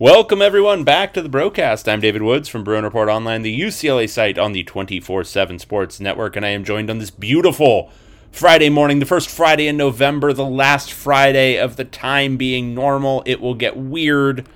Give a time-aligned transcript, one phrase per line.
[0.00, 1.86] Welcome, everyone, back to the broadcast.
[1.86, 6.00] I'm David Woods from Bruin Report Online, the UCLA site on the 24 7 Sports
[6.00, 7.90] Network, and I am joined on this beautiful
[8.32, 13.22] Friday morning, the first Friday in November, the last Friday of the time being normal.
[13.26, 14.48] It will get weird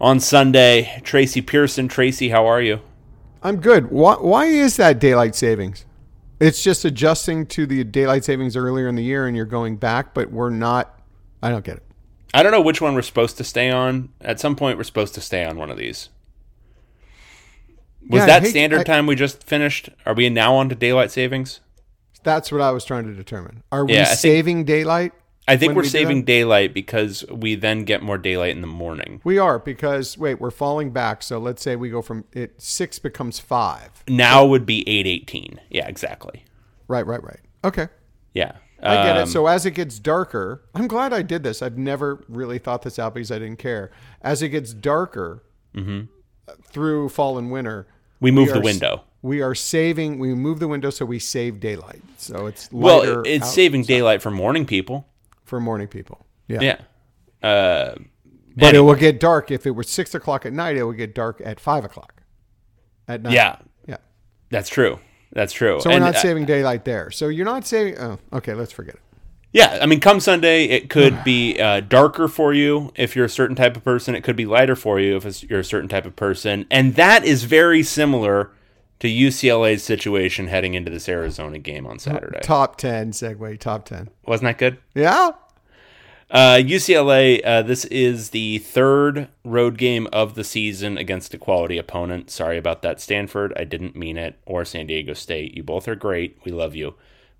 [0.00, 1.00] on Sunday.
[1.04, 1.86] Tracy Pearson.
[1.86, 2.80] Tracy, how are you?
[3.40, 3.88] I'm good.
[3.88, 5.86] Why, why is that daylight savings?
[6.40, 10.12] It's just adjusting to the daylight savings earlier in the year and you're going back,
[10.12, 11.00] but we're not.
[11.40, 11.91] I don't get it.
[12.34, 14.08] I don't know which one we're supposed to stay on.
[14.20, 16.08] At some point, we're supposed to stay on one of these.
[18.08, 19.90] Was Yeah, that hate- standard I- time we just finished?
[20.06, 21.60] Are we now on to daylight savings?
[22.24, 23.62] That's what I was trying to determine.
[23.70, 25.12] Are we Yeah, think- saving daylight?
[25.48, 29.20] I think we're we saving daylight because we then get more daylight in the morning.
[29.24, 31.20] We are because wait, we're falling back.
[31.24, 33.90] So let's say we go from it six becomes five.
[34.06, 35.60] Now would be 818.
[35.68, 36.44] Yeah, exactly.
[36.86, 37.40] Right, right, right.
[37.64, 37.88] Okay.
[38.34, 38.52] Yeah.
[38.82, 39.26] I get Um, it.
[39.28, 41.62] So as it gets darker, I'm glad I did this.
[41.62, 43.90] I've never really thought this out because I didn't care.
[44.22, 45.44] As it gets darker
[46.64, 48.24] through fall and winter, Mm-hmm.
[48.24, 49.02] We move are the window.
[49.22, 50.20] We are saving.
[50.20, 52.02] We move the window so we save daylight.
[52.18, 55.08] So it's Well, it's out- saving daylight for morning people.
[55.44, 56.24] for morning people.
[56.46, 56.60] Yeah.
[56.60, 56.80] Yeah.
[57.48, 57.96] Uh,
[58.56, 60.76] But it will get dark if it were six o'clock at night.
[60.76, 62.22] It will get dark at five o'clock
[63.08, 63.32] at night.
[63.32, 63.56] yeah,
[63.88, 63.96] yeah.
[64.50, 65.00] that's true.
[65.32, 65.80] That's true.
[65.80, 67.10] So And, we're not uh, saving daylight there.
[67.10, 67.98] So you're not saving.
[67.98, 68.54] Oh, okay.
[68.54, 69.00] Let's forget it.
[69.52, 73.30] Yeah, I mean, come Sunday, it could be uh, darker for you if you're a
[73.30, 74.14] certain type of person.
[74.14, 76.94] It could be lighter for you if it's, you're a certain type of person, and
[76.96, 78.50] that is very similar
[79.00, 82.38] to UCLA's situation heading into this Arizona game on Saturday.
[82.42, 83.58] Top ten segue.
[83.58, 84.08] Top ten.
[84.26, 84.78] Wasn't that good?
[84.94, 85.32] Yeah.
[86.32, 91.76] Uh, UCLA, uh, this is the third road game of the season against a quality
[91.76, 92.30] opponent.
[92.30, 93.52] Sorry about that, Stanford.
[93.54, 94.38] I didn't mean it.
[94.46, 95.54] Or San Diego State.
[95.54, 96.38] You both are great.
[96.44, 96.94] We love you.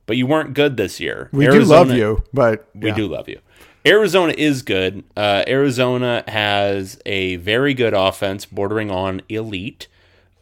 [0.05, 1.31] But you weren't good this year.
[1.33, 3.41] We do love you, but We do love you.
[3.87, 5.05] Arizona is good.
[5.17, 9.89] Uh, Arizona has a very good offense, bordering on elite.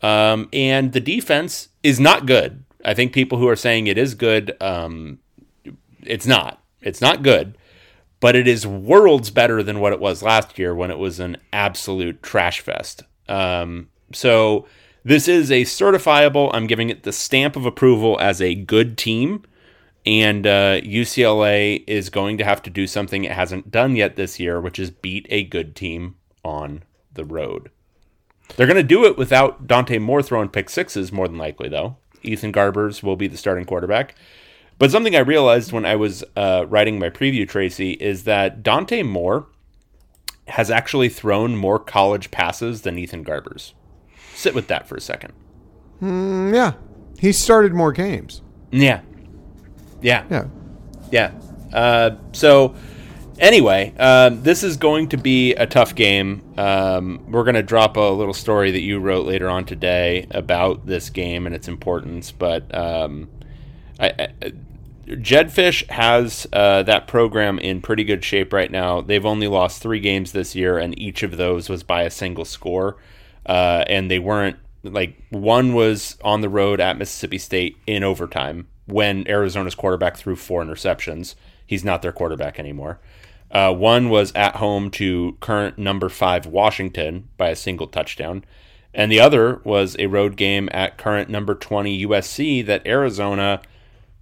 [0.02, 2.64] Um, and the defense is not good.
[2.84, 5.20] I think people who are saying it is good, um,
[6.02, 6.62] it's not.
[6.80, 7.56] It's not good,
[8.20, 11.38] but it is worlds better than what it was last year when it was an
[11.52, 13.02] absolute trash fest.
[13.28, 14.66] Um, so
[15.04, 16.50] this is a certifiable.
[16.52, 19.44] I'm giving it the stamp of approval as a good team.
[20.06, 24.40] And uh, UCLA is going to have to do something it hasn't done yet this
[24.40, 26.82] year, which is beat a good team on
[27.12, 27.70] the road.
[28.56, 31.96] They're going to do it without Dante Moore throwing pick sixes, more than likely, though.
[32.22, 34.14] Ethan Garbers will be the starting quarterback.
[34.80, 39.02] But something I realized when I was uh, writing my preview, Tracy, is that Dante
[39.02, 39.46] Moore
[40.48, 43.74] has actually thrown more college passes than Ethan Garbers.
[44.32, 45.34] Sit with that for a second.
[46.00, 46.72] Mm, yeah.
[47.18, 48.40] He started more games.
[48.70, 49.02] Yeah.
[50.00, 50.24] Yeah.
[50.30, 50.46] Yeah.
[51.12, 51.32] Yeah.
[51.74, 52.74] Uh, so,
[53.38, 56.42] anyway, uh, this is going to be a tough game.
[56.56, 60.86] Um, we're going to drop a little story that you wrote later on today about
[60.86, 62.32] this game and its importance.
[62.32, 63.28] But um,
[63.98, 64.52] I, I,
[65.16, 69.00] Jedd Fisch has uh, that program in pretty good shape right now.
[69.00, 72.44] They've only lost three games this year, and each of those was by a single
[72.44, 72.96] score.
[73.46, 78.68] Uh, and they weren't like one was on the road at Mississippi State in overtime
[78.86, 81.34] when Arizona's quarterback threw four interceptions.
[81.66, 83.00] He's not their quarterback anymore.
[83.50, 88.44] Uh, one was at home to current number five Washington by a single touchdown.
[88.92, 93.60] And the other was a road game at current number 20 USC that Arizona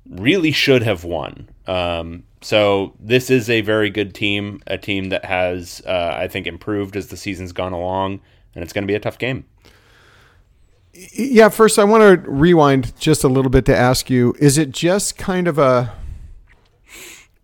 [0.09, 1.49] really should have won.
[1.67, 6.47] Um, so this is a very good team, a team that has, uh, I think,
[6.47, 8.21] improved as the season's gone along,
[8.55, 9.45] and it's going to be a tough game.
[10.93, 14.71] Yeah, first I want to rewind just a little bit to ask you: Is it
[14.71, 15.95] just kind of a,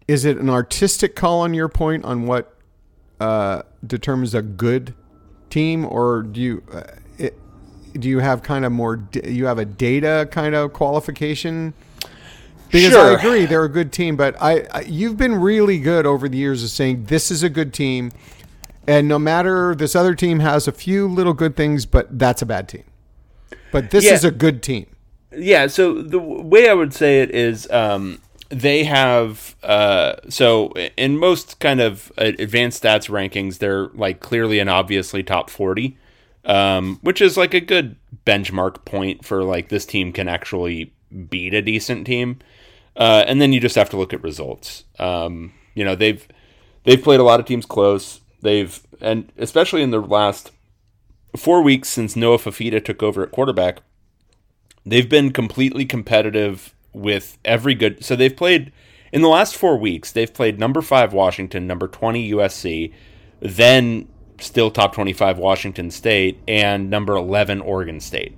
[0.09, 2.57] is it an artistic call on your point on what
[3.21, 4.95] uh, determines a good
[5.51, 6.83] team, or do you, uh,
[7.17, 7.39] it,
[7.95, 11.75] do you have kind of more, you have a data kind of qualification?
[12.75, 16.29] Because I agree they're a good team, but I, I you've been really good over
[16.29, 18.11] the years of saying this is a good team,
[18.87, 22.47] And no matter this other team has a few little good things, but that's a
[22.47, 22.85] bad team.
[23.73, 24.13] But this Yeah.
[24.15, 24.87] is a good team.
[25.37, 30.73] Yeah, so the w- way I would say it is um, they have uh, so
[30.97, 35.97] in most kind of uh, advanced stats rankings, they're like clearly and obviously top forty,
[36.45, 40.93] um, which is like a good benchmark point for like this team can actually
[41.31, 42.39] beat a decent team.
[42.97, 44.85] Uh, and then you just have to look at results.
[44.99, 46.27] Um, you know they've
[46.85, 48.21] they've played a lot of teams close.
[48.41, 50.53] They've and especially in the last
[51.37, 53.81] four weeks since Noah Fifita took over at quarterback,
[54.87, 58.05] they've been completely competitive with every good.
[58.05, 58.73] So they've played
[59.13, 60.13] in the last four weeks.
[60.13, 62.93] They've played number five Washington, number twenty USC,
[63.41, 64.09] then
[64.39, 68.37] still top twenty-five Washington State, and number eleven Oregon State.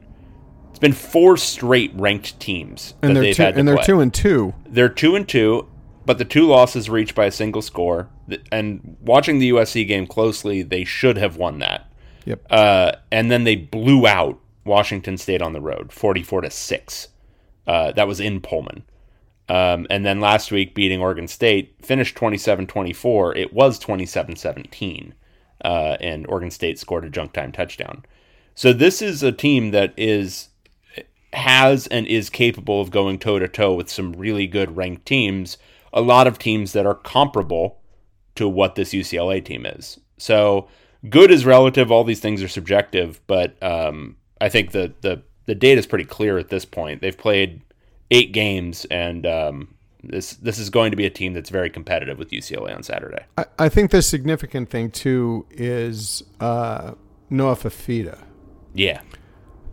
[0.76, 3.76] It's been four straight ranked teams that And they're they've two, had to and they're
[3.76, 3.87] play.
[3.87, 4.52] two and two.
[4.69, 5.67] They're two and two,
[6.05, 8.11] but the two losses were each by a single score.
[8.52, 11.90] And watching the USC game closely, they should have won that.
[12.26, 12.43] Yep.
[12.50, 17.08] Uh, and then they blew out Washington State on the road, forty-four to six.
[17.67, 18.82] Uh, that was in Pullman.
[19.49, 23.37] Um, and then last week, beating Oregon State, finished 27-24.
[23.37, 25.12] It was 27-17,
[25.64, 28.05] uh, and Oregon State scored a junk time touchdown.
[28.55, 30.49] So this is a team that is
[31.37, 35.59] has and is capable of going toe to toe with some really good ranked teams.
[35.93, 37.81] A lot of teams that are comparable
[38.35, 39.99] to what this UCLA team is.
[40.19, 40.69] So
[41.09, 41.91] good is relative.
[41.91, 46.05] All these things are subjective, but um, I think the the the data is pretty
[46.05, 47.00] clear at this point.
[47.00, 47.62] They've played
[48.11, 52.19] eight games, and um, this this is going to be a team that's very competitive
[52.19, 53.25] with UCLA on Saturday.
[53.38, 56.93] I, I think the significant thing too is uh,
[57.31, 58.23] Noah Fifita.
[58.75, 59.00] Yeah,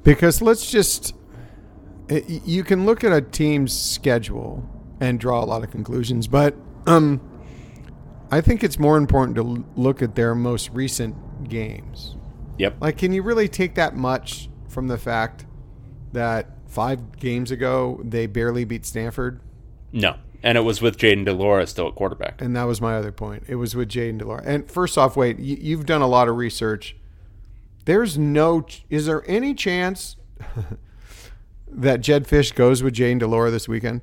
[0.03, 1.13] Because let's just,
[2.09, 4.67] y- you can look at a team's schedule
[4.99, 6.55] and draw a lot of conclusions, but
[6.85, 7.19] um,
[8.31, 11.15] I think it's more important to l- look at their most recent
[11.49, 12.15] games.
[12.57, 15.45] yep, Like, can you really take that much from the fact
[16.13, 19.39] that five games ago they barely beat Stanford?
[19.91, 22.41] no, and it was with Jayden de Laura still at quarterback.
[22.41, 23.43] And that was my other point.
[23.47, 24.43] It was with Jayden de Laura.
[24.45, 26.97] And first off, wait, you, you've done a lot of research.
[27.85, 30.17] There's no, ch- is there any chance
[31.81, 34.01] that Jedd Fisch goes with Jane de Laura this weekend?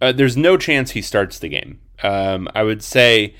[0.00, 1.80] Uh, there's no chance he starts the game.
[2.02, 3.34] Um, I would say.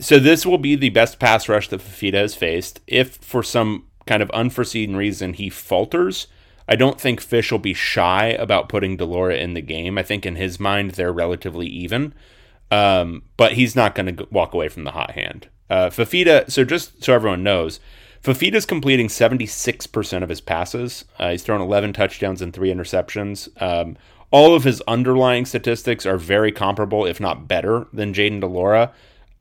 [0.00, 2.80] So this will be the best pass rush that Fifita has faced.
[2.86, 6.28] If for some kind of unforeseen reason he falters,
[6.66, 9.98] I don't think Fisch will be shy about putting de Laura in the game.
[9.98, 12.14] I think in his mind they're relatively even,
[12.70, 15.48] um, but he's not going to walk away from the hot hand.
[15.68, 16.50] Uh, Fifita.
[16.50, 17.80] So just so everyone knows,
[18.24, 21.04] Fifita's completing 76% of his passes.
[21.18, 23.50] Uh, he's thrown 11 touchdowns and three interceptions.
[23.60, 23.98] Um,
[24.30, 28.92] all of his underlying statistics are very comparable, if not better, than Jayden de Laura.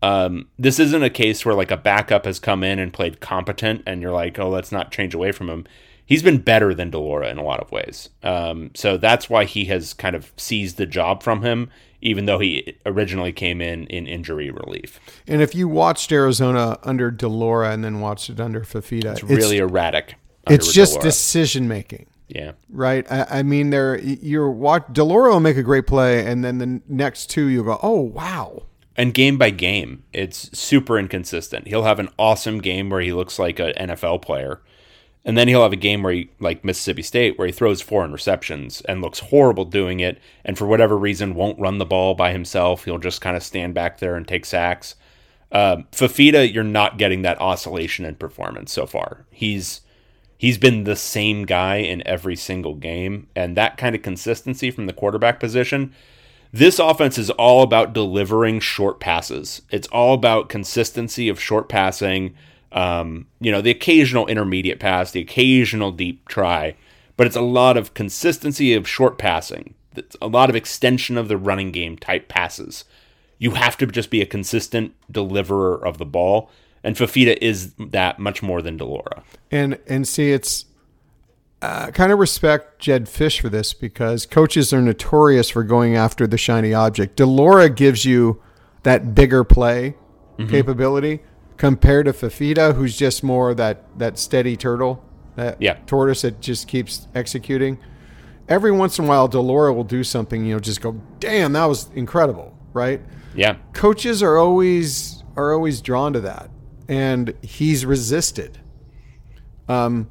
[0.02, 3.84] Um, this isn't a case where like a backup has come in and played competent,
[3.86, 5.66] and you're like, oh, let's not change away from him.
[6.06, 8.10] He's been better than de Laura in a lot of ways.
[8.22, 11.70] Um, so that's why he has kind of seized the job from him,
[12.04, 15.00] even though he originally came in in injury relief.
[15.28, 19.24] And if you watched Arizona under de Laura and then watched it under Fifita, it's
[19.24, 20.16] Really erratic.
[20.50, 21.10] it's just de Laura.
[21.10, 22.06] decision making.
[22.28, 22.52] yeah.
[22.70, 24.84] Right, I, I mean, there you're watch.
[24.92, 28.00] de Laura will make a great play, and then the next two you'll go, "Oh
[28.02, 28.64] wow!"
[28.98, 31.68] and game by game, it's super inconsistent.
[31.68, 34.62] He'll have an awesome game where he looks like an NFL player,
[35.26, 38.06] and then he'll have a game where he, like Mississippi State, where he throws four
[38.06, 42.32] interceptions and looks horrible doing it, and for whatever reason won't run the ball by
[42.32, 42.86] himself.
[42.86, 44.96] He'll just kind of stand back there and take sacks.
[45.52, 49.26] Um, Fifita, you're not getting that oscillation in performance so far.
[49.32, 49.82] He's
[50.38, 54.88] he's been the same guy in every single game, and that kind of consistency from
[54.88, 55.94] the quarterback position
[56.54, 59.64] this offense is all about delivering short passes.
[59.72, 62.36] It's all about consistency of short passing.
[62.74, 66.76] Um, you know, the occasional intermediate pass, the occasional deep try,
[67.18, 69.76] but it's a lot of consistency of short passing.
[69.96, 72.84] It's a lot of extension of the running game type passes.
[73.38, 76.50] You have to just be a consistent deliverer of the ball,
[76.84, 79.24] and Fifita is that much more than de Laura.
[79.52, 80.66] And and see, it's
[81.62, 86.26] uh, kind of respect Jedd Fisch for this because coaches are notorious for going after
[86.26, 87.18] the shiny object.
[87.18, 88.42] de Laura gives you
[88.84, 89.96] that bigger play
[90.40, 90.50] Mm-hmm.
[90.50, 91.20] capability
[91.58, 95.04] compared to Fifita, who's just more that that steady turtle,
[95.36, 95.78] that Yeah.
[95.86, 97.78] tortoise that just keeps executing.
[98.50, 101.54] Every once in a while, de Laura will do something, you know, just go, "Damn,
[101.54, 103.02] that was incredible!" Right?
[103.36, 106.50] Yeah, coaches are always are always drawn to that,
[106.88, 108.60] and he's resisted.
[109.68, 110.10] Um,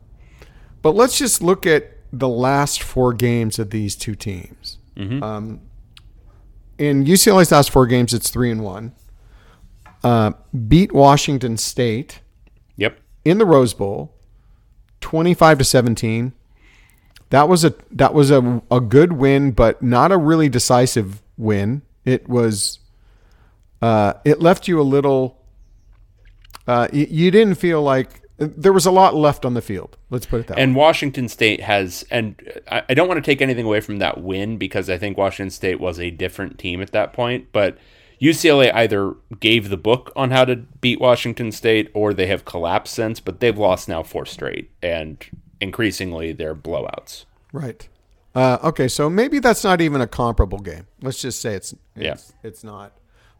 [0.80, 4.78] but let's just look at the last four games of these two teams.
[4.99, 5.61] Um,
[6.78, 8.92] in UCLA's last four games, it's three and one.
[10.04, 10.32] Uh,
[10.68, 12.21] beat Washington State
[12.76, 12.99] Yep.
[13.25, 14.14] in the Rose Bowl,
[15.00, 16.32] twenty-five to seventeen.
[17.30, 21.82] That was a that was a a good win, but not a really decisive win.
[22.04, 22.78] It was.
[23.80, 25.38] Uh, it left you a little.
[26.66, 29.97] Uh, you, you didn't feel like there was a lot left on the field.
[30.11, 30.62] Let's put it that way.
[30.62, 32.40] And Washington State has, and
[32.71, 35.50] I, I don't want to take anything away from that win because I think Washington
[35.50, 37.49] State was a different team at that point.
[37.52, 37.78] But
[38.23, 42.95] UCLA either gave the book on how to beat Washington State or they have collapsed
[42.95, 44.71] since, but they've lost now four straight.
[44.81, 45.25] And
[45.61, 47.25] increasingly, they're blowouts.
[47.52, 47.88] Right.
[48.35, 50.87] Uh, okay, so maybe that's not even a comparable game.
[51.02, 52.12] Let's just say it's Yeah.
[52.12, 52.93] it's, it's not.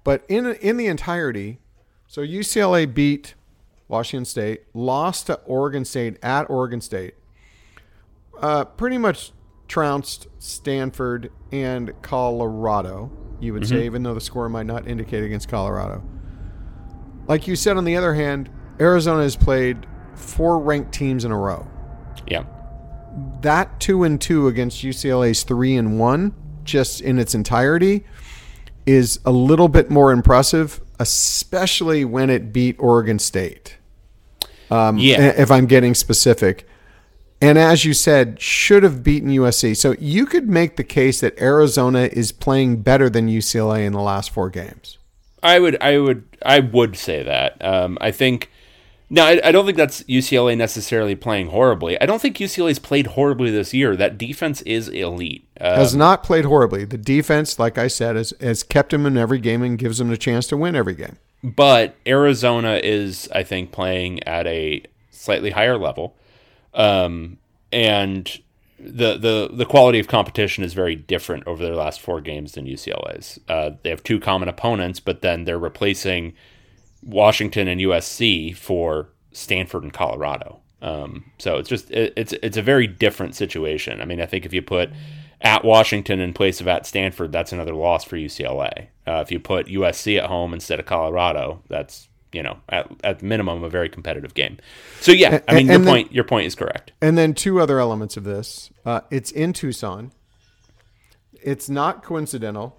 [0.05, 1.61] But in in the entirety,
[2.09, 3.35] so UCLA beat
[3.89, 7.15] Washington State, lost to Oregon State at Oregon State,
[8.41, 9.33] uh, pretty much
[9.69, 13.11] trounced Stanford and Colorado.
[13.43, 16.01] You would say, even though the score might not indicate against Colorado.
[17.27, 18.49] Like you said, on the other hand,
[18.81, 19.85] Arizona has played
[20.15, 21.67] four ranked teams in a row
[22.29, 22.45] Yeah.
[23.41, 28.05] that two and two against UCLA's three and one, just in its entirety,
[28.87, 33.77] is a little bit more impressive, especially when it beat Oregon State.
[34.71, 35.21] Um, Yeah.
[35.37, 36.69] If I'm getting specific.
[37.43, 39.77] And as you said, should have beaten USC.
[39.77, 44.01] So you could make the case that Arizona is playing better than UCLA in the
[44.01, 44.97] last four games.
[45.43, 47.63] I would, I would, I would say that.
[47.65, 48.49] Um, I think.
[49.11, 52.01] No, I, I don't think that's UCLA necessarily playing horribly.
[52.01, 53.95] I don't think UCLA's played horribly this year.
[53.95, 55.47] That defense is elite.
[55.61, 56.87] Uh, Has not played horribly.
[56.87, 60.11] The defense, like I said, has, has kept him in every game and gives him
[60.11, 61.19] a chance to win every game.
[61.43, 66.17] but Arizona is, I think, playing at a slightly higher level,
[66.75, 67.39] um,
[67.71, 68.41] and
[68.79, 72.67] the the the quality of competition is very different over their last four games than
[72.67, 73.39] UCLA's.
[73.49, 76.35] Uh, they have two common opponents, but then they're replacing
[77.03, 80.61] Washington and USC for Stanford and Colorado.
[80.81, 84.01] Um, so it's just it, it's it's a very different situation.
[84.01, 84.91] I mean, I think if you put
[85.41, 88.89] at Washington in place of at Stanford, that's another loss for UCLA.
[89.07, 93.23] Uh, if you put USC at home instead of Colorado, that's you know at at
[93.23, 94.59] minimum a very competitive game.
[95.01, 96.93] So yeah, I And- mean your then- point your point is correct.
[97.01, 98.71] And then two other elements of this.
[98.85, 100.13] Uh, it's in Tucson.
[101.43, 102.79] It's not coincidental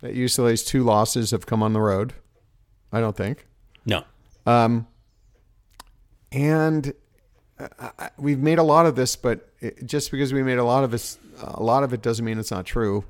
[0.00, 2.14] that UCLA's two losses have come on the road.
[2.92, 3.46] I don't think.
[3.86, 4.04] No,
[6.32, 6.92] And
[7.58, 7.68] uh,
[7.98, 10.84] I- we've made a lot of this, but it, just because we made a lot
[10.84, 13.04] of this, a lot of it doesn't mean it's not true.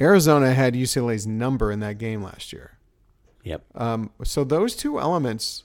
[0.00, 2.71] Arizona had UCLA's number in that game last year.
[3.42, 5.64] Yep, Um, so those two elements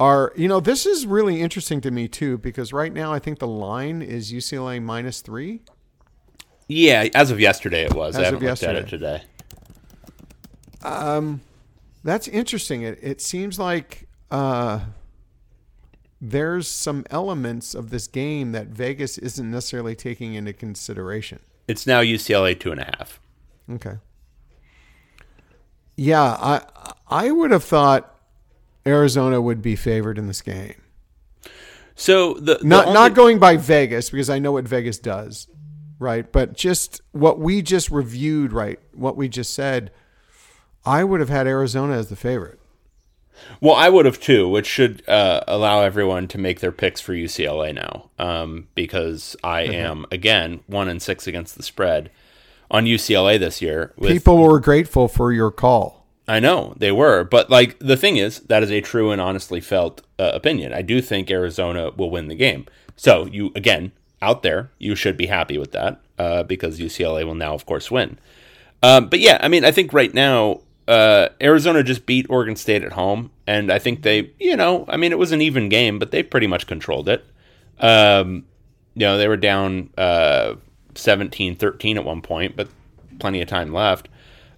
[0.00, 3.38] are, you know, this is really interesting to me too because right now I think
[3.38, 5.62] the line is UCLA minus three.
[6.68, 7.08] yeah.
[7.14, 8.16] As of yesterday, it was.
[8.16, 9.18] As I of haven't looked at it yesterday.
[9.18, 9.24] today.
[12.04, 12.82] That's interesting.
[12.82, 14.80] It it seems like uh,
[16.20, 21.40] there's some elements of this game that Vegas isn't necessarily taking into consideration.
[21.66, 23.20] It's now UCLA two and a half.
[23.70, 23.96] Okay.
[25.96, 26.62] Yeah, I
[27.08, 28.14] I would have thought
[28.86, 30.74] Arizona would be favored in this game.
[31.94, 35.48] So the, the Not only- not going by Vegas because I know what Vegas does,
[35.98, 36.30] right?
[36.30, 38.80] But just what we just reviewed, right?
[38.92, 39.92] What we just said,
[40.84, 42.58] I would have had Arizona as the favorite.
[43.60, 47.12] Well, I would have too, which should uh, allow everyone to make their picks for
[47.14, 52.10] UCLA now, um, because I am again one and six against the spread
[52.74, 53.92] on UCLA this year.
[53.96, 56.04] With, People were grateful for your call.
[56.26, 59.60] I know they were, but like the thing is, that is a true and honestly
[59.60, 60.72] felt uh, opinion.
[60.72, 62.66] I do think Arizona will win the game.
[62.96, 67.36] So you again out there, you should be happy with that uh, because UCLA will
[67.36, 68.18] now, of course, win.
[68.82, 72.82] Um, but yeah, I mean, I think right now uh, Arizona just beat Oregon State
[72.82, 76.00] at home, and I think they, you know, I mean, it was an even game,
[76.00, 77.24] but they pretty much controlled it.
[77.78, 78.46] Um,
[78.94, 80.54] you know, they were down uh,
[80.94, 82.68] 17-13 at one point, but
[83.18, 84.08] plenty of time left.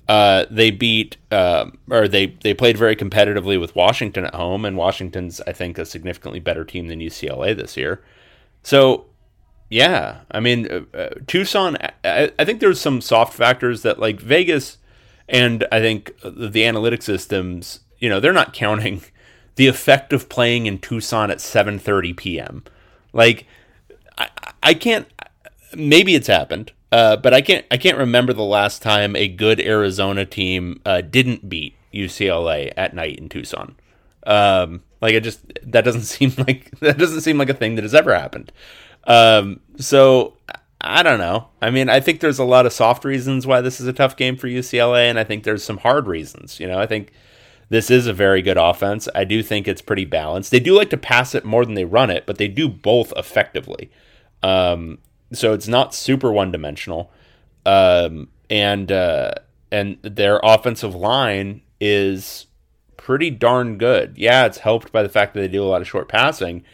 [0.09, 4.77] Uh, they beat, uh, or they they played very competitively with Washington at home, and
[4.77, 8.03] Washington's I think a significantly better team than UCLA this year.
[8.63, 9.07] So
[9.69, 11.77] yeah, I mean uh, uh, Tucson.
[12.05, 14.79] I, I think there's some soft factors that like Vegas,
[15.29, 17.81] and I think the, the analytic systems.
[17.99, 19.03] You know, they're not counting
[19.57, 22.65] the effect of playing in Tucson at 7:30 p.m.
[23.13, 23.47] Like,
[24.17, 24.29] I,
[24.63, 25.09] I can't.
[25.77, 27.67] Maybe it's happened, uh, but I can't.
[27.71, 32.95] I can't remember the last time a good Arizona team uh, didn't beat UCLA at
[32.95, 33.77] night in Tucson.
[34.27, 37.85] Um, like it just that doesn't seem like that doesn't seem like a thing that
[37.85, 38.53] has ever happened.
[39.05, 40.37] Um, so
[40.81, 41.49] I don't know.
[41.63, 44.17] I mean, I think there's a lot of soft reasons why this is a tough
[44.17, 46.61] game for UCLA, and I think there's some hard reasons.
[46.61, 47.13] You know, I think
[47.69, 49.09] this is a very good offense.
[49.15, 50.51] I do think it's pretty balanced.
[50.51, 53.13] They do like to pass it more than they run it, but they do both
[53.17, 53.91] effectively.
[54.43, 54.99] Um,
[55.33, 57.11] so it's not super one dimensional.
[57.65, 59.33] Um, and uh,
[59.71, 62.47] and their offensive line is
[62.97, 64.17] pretty darn good.
[64.17, 66.65] Yeah, it's helped by the fact that they do a lot of short passing,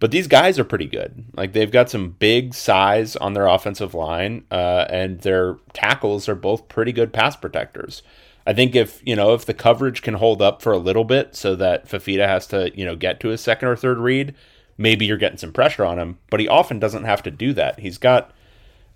[0.00, 1.24] but these guys are pretty good.
[1.34, 6.34] Like they've got some big size on their offensive line, uh, and their tackles are
[6.34, 8.02] both pretty good pass protectors.
[8.46, 11.34] I think if you know if the coverage can hold up for a little bit,
[11.34, 14.34] so that Fifita has to you know get to his second or third read,
[14.76, 16.18] maybe you're getting some pressure on him.
[16.30, 17.80] But he often doesn't have to do that.
[17.80, 18.32] He's got,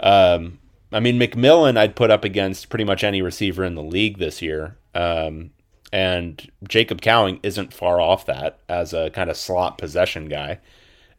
[0.00, 0.58] um,
[0.92, 4.42] I mean, McMillan I'd put up against pretty much any receiver in the league this
[4.42, 5.50] year, um,
[5.92, 10.58] and Jacob Cowing isn't far off that as a kind of slot possession guy.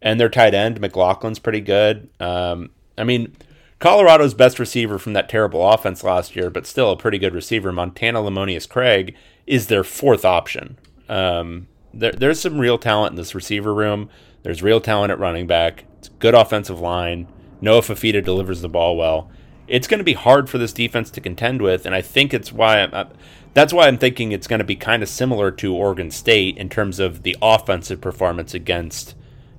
[0.02, 2.10] And their tight end McLachlan's pretty good.
[2.20, 3.36] Um, I mean
[3.80, 7.72] Colorado's best receiver from that terrible offense last year, but still a pretty good receiver,
[7.72, 9.16] Montana Lemonious Craig,
[9.48, 10.78] is their fourth option.
[11.08, 14.10] Um, there, there's some real talent in this receiver room.
[14.44, 15.86] There's real talent at running back.
[15.98, 17.28] It's good offensive line.
[17.62, 19.30] Noah Fifita delivers the ball well.
[19.68, 22.52] It's going to be hard for this defense to contend with, and I think it's
[22.52, 23.10] why I'm,
[23.54, 26.70] that's why I'm thinking it's going to be kind of similar to Oregon State in
[26.70, 29.16] terms of the offensive performance against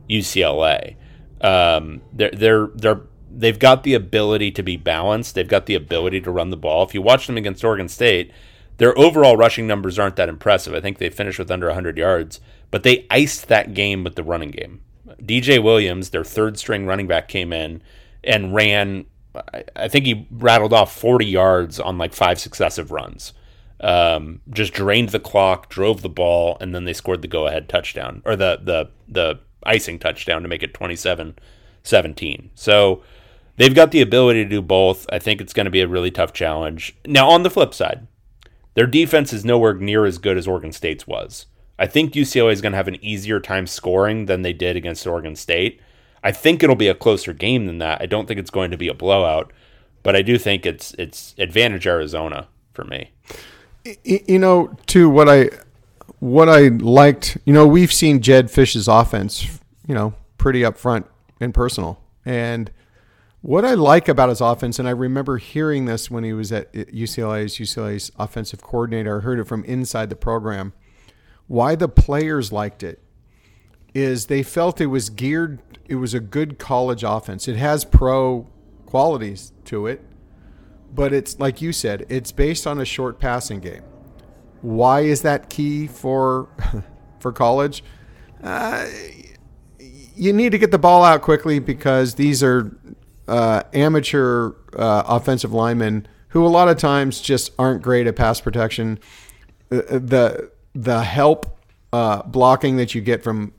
[0.08, 0.96] UCLA.
[1.40, 5.34] Um, they're they're they're they've got the ability to be balanced.
[5.34, 6.84] They've got the ability to run the ball.
[6.84, 8.32] If you watch them against Oregon State,
[8.78, 10.75] their overall rushing numbers aren't that impressive.
[10.75, 14.22] I think they finished with under 100 yards, but they iced that game with the
[14.22, 14.80] running game.
[15.22, 17.82] DJ Williams, their third string running back, came in
[18.24, 19.06] and ran.
[19.76, 23.32] I think he rattled off 40 yards on like five successive runs.
[23.80, 28.22] Um, just drained the clock, drove the ball, and then they scored the go-ahead touchdown
[28.24, 31.38] or the the the icing touchdown to make it 27
[31.82, 32.50] 17.
[32.54, 33.02] So
[33.56, 35.06] they've got the ability to do both.
[35.10, 36.94] I think it's going to be a really tough challenge.
[37.06, 38.06] Now, on the flip side,
[38.74, 41.46] their defense is nowhere near as good as Oregon State's was.
[41.80, 45.06] I think UCLA is going to have an easier time scoring than they did against
[45.06, 45.80] Oregon State.
[46.22, 48.02] I think it'll be a closer game than that.
[48.02, 49.50] I don't think it's going to be a blowout,
[50.02, 53.12] but I do think it's it's advantage Arizona for me.
[54.04, 55.49] You know, to what I
[56.19, 61.06] what I liked, you know, we've seen Jedd Fisch's offense, you know, pretty upfront
[61.40, 61.99] and personal.
[62.26, 62.71] And
[63.40, 66.71] what I like about his offense, and I remember hearing this when he was at
[66.75, 70.75] UCLA as UCLA's offensive coordinator, I heard it from inside the program.
[71.50, 73.02] Why the players liked it
[73.93, 75.58] is they felt it was geared,
[75.89, 77.49] it was a good college offense.
[77.49, 78.47] It has pro
[78.86, 80.00] qualities to it,
[80.95, 83.82] but it's like you said, it's based on a short passing game.
[84.60, 86.50] Why is that key for
[87.19, 87.82] for college?
[88.41, 88.86] Uh,
[90.15, 92.76] you need to get the ball out quickly because these are
[93.26, 98.41] uh, amateur uh, offensive linemen who a lot of times just aren't great at pass
[98.41, 99.00] protection.
[99.73, 101.59] Uh, uh, the the help
[101.93, 103.52] uh, blocking that you get from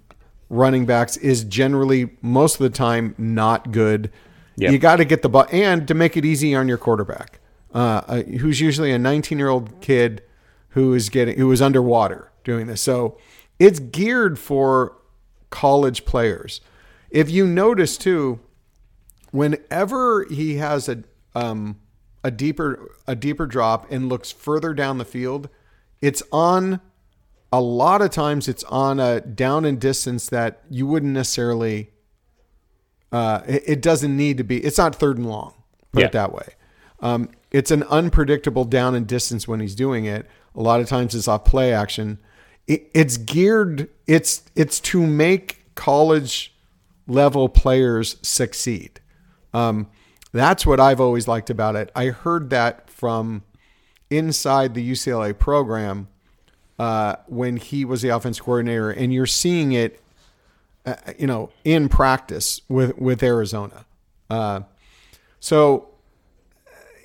[0.49, 4.11] running backs is generally most of the time not good.
[4.57, 4.71] Yep.
[4.71, 7.39] You got to get the ball and to make it easy on your quarterback,
[7.73, 10.21] uh, who's usually a 19 year old kid
[10.69, 12.81] who is getting who is underwater doing this.
[12.81, 13.17] So
[13.59, 14.97] it's geared for
[15.49, 16.61] college players.
[17.09, 18.39] If you notice too,
[19.31, 21.79] whenever he has a um,
[22.23, 25.49] a deeper a deeper drop and looks further down the field,
[26.01, 26.81] it's on
[27.51, 31.91] a lot of times it's on a down and distance that you wouldn't necessarily
[33.11, 35.53] uh, it, it, doesn't need to be it's not third and long
[35.91, 36.05] put yeah.
[36.07, 36.47] it that way
[37.01, 41.13] um, it's an unpredictable down and distance when he's doing it a lot of times
[41.13, 42.17] it's off play action
[42.67, 46.53] it, it's geared it's it's to make college
[47.07, 49.01] level players succeed
[49.53, 49.87] um,
[50.31, 51.91] that's what I've always liked about it.
[51.95, 53.43] I heard that from
[54.09, 56.07] inside the UCLA program
[56.81, 60.01] uh, when he was the offense coordinator, and you're seeing it,
[60.83, 63.85] uh, you know, in practice with with Arizona.
[64.31, 64.61] Uh,
[65.39, 65.89] so,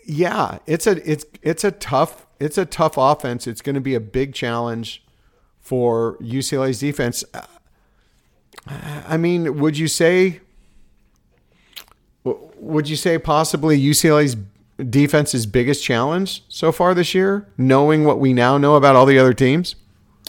[0.07, 3.47] yeah, it's a it's it's a tough it's a tough offense.
[3.47, 5.05] It's going to be a big challenge
[5.61, 7.23] for UCLA's defense.
[7.35, 7.43] Uh,
[9.07, 10.41] I mean, would you say
[12.25, 14.37] would you say possibly UCLA's
[14.79, 19.19] defense's biggest challenge so far this year, knowing what we now know about all the
[19.19, 19.77] other teams?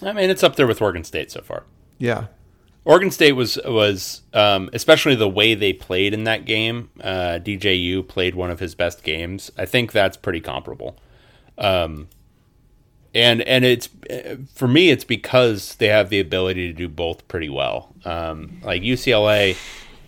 [0.02, 1.64] I mean, it's up there with Oregon State so far.
[1.98, 2.28] Yeah.
[2.86, 6.90] Oregon State was was um, especially the way they played in that game.
[7.02, 9.52] Uh, DJU played one of his best games.
[9.58, 10.98] I think that's pretty comparable.
[11.58, 12.08] Um,
[13.14, 13.90] and and it's
[14.54, 17.94] for me, it's because they have the ability to do both pretty well.
[18.06, 19.58] Um, like UCLA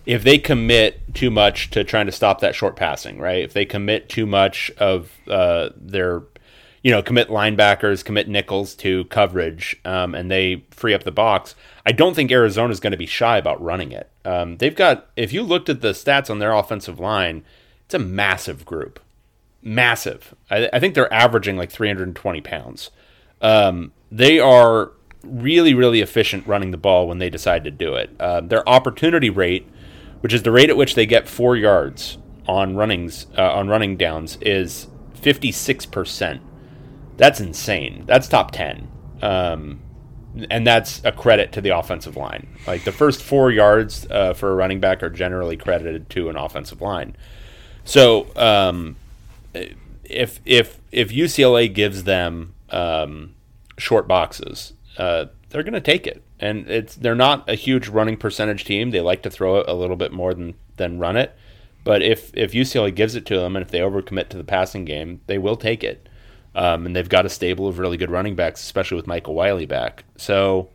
[0.06, 3.42] if they commit too much to trying to stop that short passing, right?
[3.42, 6.22] If they commit too much of uh, their,
[6.82, 11.54] you know, commit linebackers, commit nickels to coverage, um, and they free up the box.
[11.84, 14.10] I don't think Arizona is going to be shy about running it.
[14.24, 17.44] Um, they've got, if you looked at the stats on their offensive line,
[17.84, 19.00] it's a massive group,
[19.62, 20.34] massive.
[20.50, 22.90] I, I think they're averaging like 320 pounds.
[23.42, 28.10] Um, they are really, really efficient running the ball when they decide to do it.
[28.18, 29.68] Uh, their opportunity rate,
[30.20, 33.96] which is the rate at which they get four yards on runnings uh, on running
[33.96, 36.42] downs, is 56 percent
[37.20, 38.04] that's insane.
[38.06, 38.88] That's top 10.
[39.20, 39.80] Um,
[40.48, 42.48] and that's a credit to the offensive line.
[42.66, 46.36] Like the first four yards uh, for a running back are generally credited to an
[46.36, 47.14] offensive line.
[47.84, 48.96] So um,
[49.52, 53.34] if if if UCLA gives them um,
[53.76, 56.22] short boxes, uh, they're going to take it.
[56.40, 58.90] And it's they're not a huge running percentage team.
[58.90, 61.36] They like to throw it a little bit more than than run it.
[61.84, 64.84] But if if UCLA gives it to them, and if they overcommit to the passing
[64.84, 66.08] game, they will take it.
[66.54, 69.66] Um, and they've got a stable of really good running backs, especially with Michael Wiley
[69.66, 70.04] back.
[70.16, 70.68] So,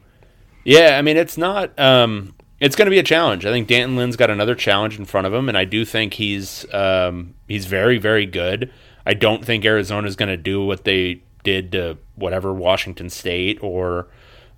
[0.63, 1.77] yeah, I mean, it's not.
[1.77, 3.45] Um, it's going to be a challenge.
[3.45, 6.13] I think D'Anton Lynn's got another challenge in front of him, and I do think
[6.13, 8.71] he's um, he's very very good.
[9.05, 14.07] I don't think Arizona's going to do what they did to whatever Washington State or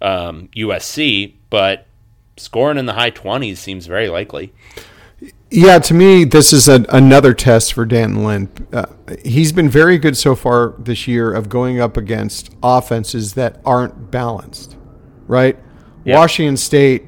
[0.01, 1.87] USC, um, but
[2.37, 4.53] scoring in the high twenties seems very likely.
[5.49, 8.49] Yeah, to me, this is a, another test for Dan Lynn.
[8.71, 8.85] Uh,
[9.23, 14.11] he's been very good so far this year of going up against offenses that aren't
[14.11, 14.75] balanced,
[15.25, 15.57] right?
[16.03, 16.17] Yeah.
[16.17, 17.05] Washington State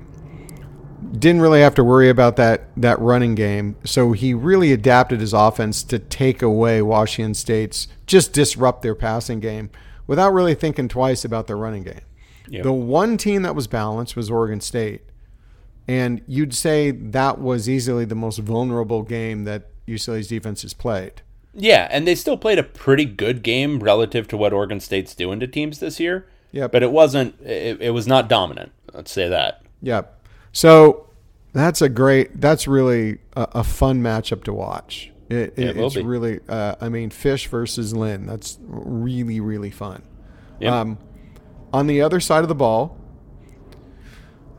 [1.11, 5.33] didn't really have to worry about that that running game, so he really adapted his
[5.33, 9.69] offense to take away Washington State's just disrupt their passing game
[10.07, 12.01] without really thinking twice about their running game.
[12.49, 12.63] Yep.
[12.63, 15.01] The one team that was balanced was Oregon State
[15.89, 21.23] and you'd say that was easily the most vulnerable game that UCLA's defense has played.
[21.55, 25.39] Yeah, and they still played a pretty good game relative to what Oregon State's doing
[25.39, 26.27] to teams this year.
[26.51, 27.41] Yeah, but it wasn't.
[27.41, 28.71] It, it was not dominant.
[28.93, 29.63] Let's say that.
[29.81, 30.15] Yep.
[30.51, 31.07] So
[31.53, 32.39] that's a great.
[32.39, 35.11] That's really a, a fun matchup to watch.
[35.27, 36.03] It, it, it's be.
[36.03, 36.39] really.
[36.47, 38.27] Uh, I mean, Fisch versus Lynn.
[38.27, 40.03] That's really really fun.
[40.59, 40.71] Yep.
[40.71, 40.97] Um,
[41.71, 42.97] on the other side of the ball,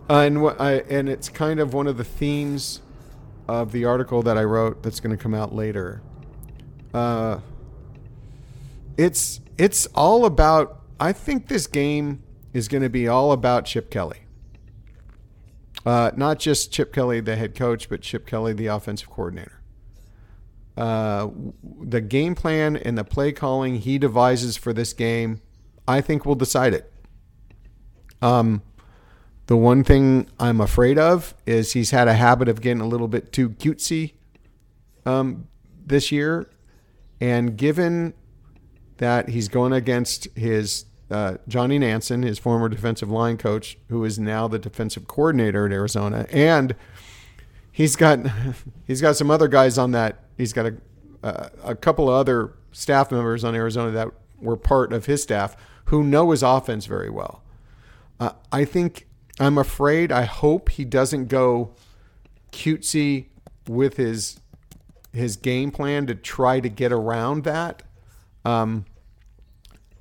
[0.09, 2.81] uh, and what I and it's kind of one of the themes
[3.49, 6.03] of the article that I wrote that's going to come out later.
[6.95, 7.41] Uh,
[8.97, 10.83] it's it's all about.
[10.99, 14.21] I think this game is going to be all about Chip Kelly.
[15.87, 19.61] Uh, not just Chip Kelly, the head coach, but Chip Kelly, the offensive coordinator.
[20.77, 21.29] Uh,
[21.63, 25.41] the game plan and the play calling he devises for this game,
[25.89, 26.93] I think, will decide it.
[28.23, 28.63] Um,
[29.47, 33.09] the one thing I'm afraid of is he's had a habit of getting a little
[33.09, 34.13] bit too cutesy
[35.05, 35.49] um,
[35.85, 36.49] this year.
[37.21, 38.15] And given
[38.99, 44.19] that he's going against his uh, Johnny Nansen, his former defensive line coach, who is
[44.19, 46.77] now the defensive coordinator at Arizona, and
[47.73, 48.21] he's got
[48.87, 50.25] he's got some other guys on that.
[50.39, 50.77] He's got a
[51.23, 54.09] uh, a couple of other staff members on Arizona that
[54.41, 55.57] were part of his staff
[55.87, 57.43] who know his offense very well.
[58.21, 59.09] Uh, I think
[59.41, 61.73] I'm afraid, I hope he doesn't go
[62.53, 63.27] cutesy
[63.67, 64.41] with his
[65.13, 67.83] his game plan to try to get around that.
[68.45, 68.85] Um,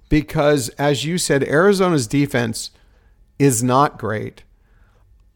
[0.08, 2.70] because, as you said, Arizona's defense
[3.40, 4.44] is not great.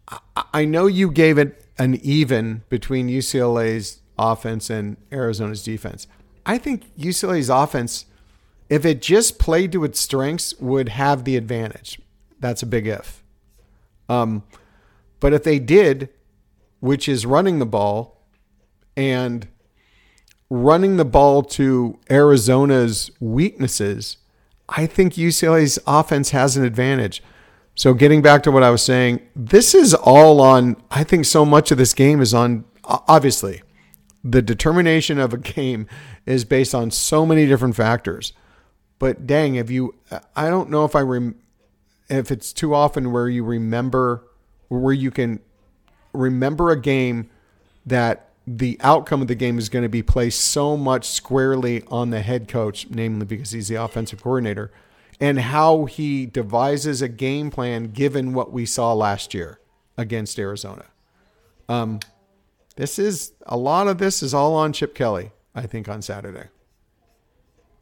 [0.07, 6.05] I, I know you gave it an even between UCLA's offense and Arizona's defense.
[6.45, 8.05] I think UCLA's offense,
[8.69, 11.99] if it just played to its strengths, would have the advantage.
[12.43, 13.23] That's a big if.
[14.09, 14.43] Um,
[15.21, 16.09] but if they did,
[16.81, 18.21] which is running the ball
[18.97, 19.47] and
[20.49, 24.17] running the ball to Arizona's weaknesses,
[24.67, 27.23] I think UCLA's offense has an advantage.
[27.75, 31.45] So getting back to what I was saying, this is all on I think so
[31.45, 33.61] much of this game is on obviously
[34.21, 35.87] the determination of a game
[36.25, 38.33] is based on so many different factors.
[38.99, 39.95] But dang, if you
[40.35, 41.35] I don't know if I rem,
[42.13, 44.23] if it's too often where you remember
[44.69, 45.39] where you can
[46.13, 47.29] remember a game
[47.85, 52.09] that the outcome of the game is going to be placed so much squarely on
[52.09, 54.71] the head coach, namely because he's the offensive coordinator,
[55.19, 59.59] and how he devises a game plan given what we saw last year
[59.97, 60.85] against Arizona.
[61.69, 61.99] Um,
[62.75, 66.47] this is a lot of this is all on Chip Kelly, I think, on Saturday.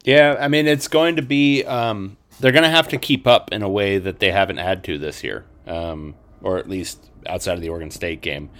[0.04, 3.52] Yeah, I mean, it's going to be um, they're going to have to keep up
[3.52, 7.54] in a way that they haven't had to this year, um, or at least outside
[7.54, 8.50] of the Oregon State game,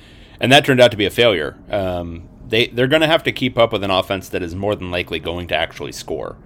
[0.40, 1.59] and that turned out to be a failure.
[1.68, 4.77] Um, they they're going to have to keep up with an offense that is more
[4.77, 6.37] than likely going to actually score.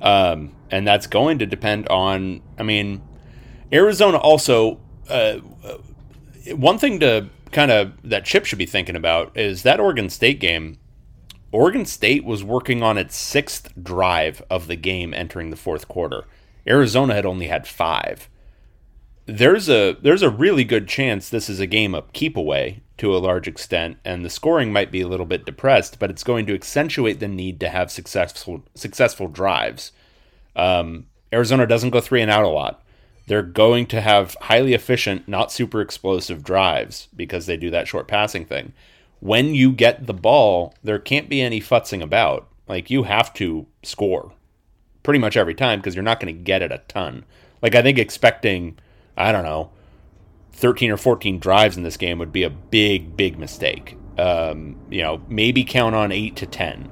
[0.00, 3.02] Um, and that's going to depend on, I mean,
[3.70, 5.40] Arizona also, uh,
[6.54, 10.40] one thing to kind of that Chip should be thinking about is that Oregon State
[10.40, 10.78] game.
[11.52, 16.24] Oregon State was working on its sixth drive of the game entering the fourth quarter.
[16.66, 18.28] Arizona had only had five.
[19.26, 23.14] There's a there's a really good chance this is a game of keep away to
[23.14, 26.46] a large extent, and the scoring might be a little bit depressed, but it's going
[26.46, 29.92] to accentuate the need to have successful successful drives.
[30.56, 32.82] Um, Arizona doesn't go three and out a lot.
[33.26, 38.08] They're going to have highly efficient, not super explosive drives because they do that short
[38.08, 38.72] passing thing.
[39.20, 42.48] When you get the ball, there can't be any futzing about.
[42.66, 44.32] Like you have to score
[45.02, 47.24] pretty much every time because you're not going to get it a ton.
[47.62, 48.78] Like I think expecting,
[49.16, 49.70] I don't know,
[50.52, 53.96] 13 or 14 drives in this game would be a big, big mistake.
[54.18, 56.90] Um, you know, maybe count on 8 to 10.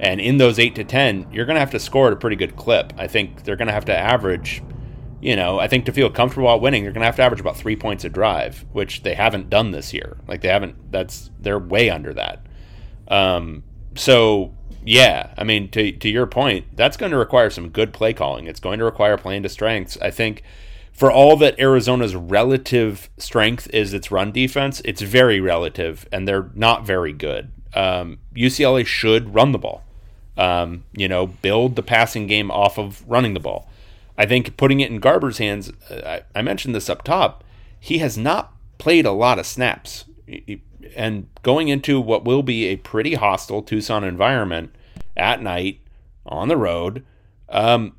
[0.00, 2.36] And in those 8 to 10, you're going to have to score at a pretty
[2.36, 2.92] good clip.
[2.96, 4.62] I think they're going to have to average,
[5.20, 7.40] you know, I think to feel comfortable while winning, you're going to have to average
[7.40, 10.18] about 3 points a drive, which they haven't done this year.
[10.28, 12.46] Like they haven't that's they're way under that.
[13.08, 13.64] Um,
[13.98, 18.12] so yeah, I mean to to your point, that's going to require some good play
[18.12, 18.46] calling.
[18.46, 19.98] It's going to require playing to strengths.
[20.00, 20.42] I think
[20.92, 26.50] for all that Arizona's relative strength is its run defense, it's very relative, and they're
[26.54, 27.52] not very good.
[27.74, 29.84] Um, UCLA should run the ball.
[30.36, 33.68] Um, you know, build the passing game off of running the ball.
[34.16, 37.44] I think putting it in Garbers' hands, uh, I, I mentioned this up top,
[37.78, 40.04] he has not played a lot of snaps.
[40.96, 44.74] And going into what will be a pretty hostile Tucson environment
[45.16, 45.80] at night
[46.26, 47.04] on the road,
[47.48, 47.96] um,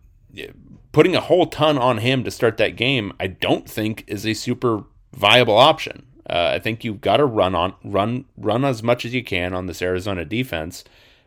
[0.92, 4.34] putting a whole ton on him to start that game, I don't think is a
[4.34, 6.06] super viable option.
[6.30, 9.54] Uh, I think you've got to run on run run as much as you can
[9.54, 10.84] on this Arizona defense,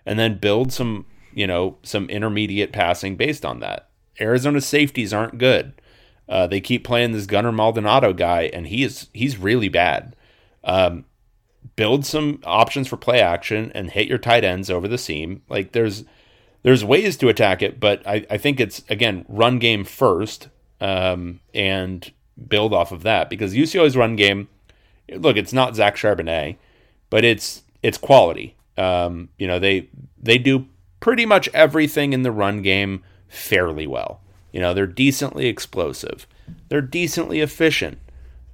[0.06, 3.88] and then build some you know some intermediate passing based on that.
[4.20, 5.72] Arizona's safeties aren't good.
[6.28, 10.14] Uh, they keep playing this Gunner Maldonado guy, and he is he's really bad.
[10.64, 11.04] Um,
[11.76, 15.42] build some options for play action and hit your tight ends over the seam.
[15.48, 16.04] Like there's
[16.62, 20.48] there's ways to attack it, but I, I think it's again run game first
[20.80, 22.10] um, and
[22.48, 24.48] build off of that because UCLA's run game.
[25.10, 26.56] Look, it's not Zach Charbonnet,
[27.10, 28.56] but it's it's quality.
[28.76, 29.88] Um, you know they
[30.20, 30.66] they do
[31.00, 34.20] pretty much everything in the run game fairly well.
[34.52, 36.26] You know they're decently explosive,
[36.68, 37.98] they're decently efficient.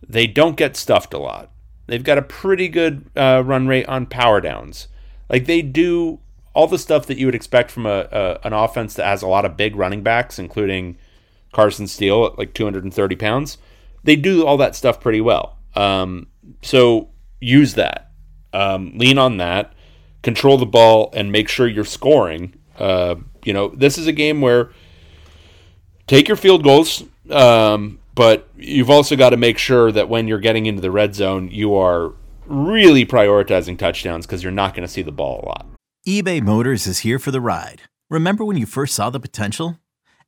[0.07, 1.51] They don't get stuffed a lot.
[1.89, 4.89] They've got a pretty good uh, run rate on power downs.
[5.29, 6.21] Like they do
[6.55, 9.27] all the stuff that you would expect from a, a, an offense that has a
[9.27, 10.99] lot of big running backs, including
[11.53, 13.59] Carson Steele at like 230 pounds.
[14.05, 15.57] They do all that stuff pretty well.
[15.75, 16.27] Um,
[16.63, 17.09] so
[17.41, 18.11] use that,
[18.53, 19.73] um, lean on that,
[20.23, 22.55] control the ball, and make sure you're scoring.
[22.79, 24.71] Uh, you know, this is a game where
[26.07, 30.41] take your field goals, um, but you've also got to make sure that when you're
[30.41, 32.13] getting into the red zone, you are
[32.47, 35.67] really prioritizing touchdowns because you're not going to see the ball a lot
[36.05, 37.83] eBay Motors is here for the ride.
[38.11, 39.79] Remember when you first saw the potential?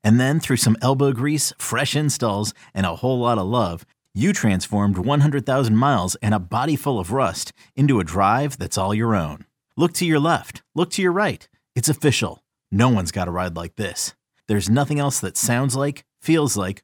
[0.05, 4.31] And then through some elbow grease, fresh installs, and a whole lot of love, you
[4.31, 9.15] transformed 100,000 miles and a body full of rust into a drive that's all your
[9.15, 9.45] own.
[9.75, 11.49] Look to your left, look to your right.
[11.75, 12.43] It's official.
[12.71, 14.13] No one's got a ride like this.
[14.47, 16.83] There's nothing else that sounds like, feels like,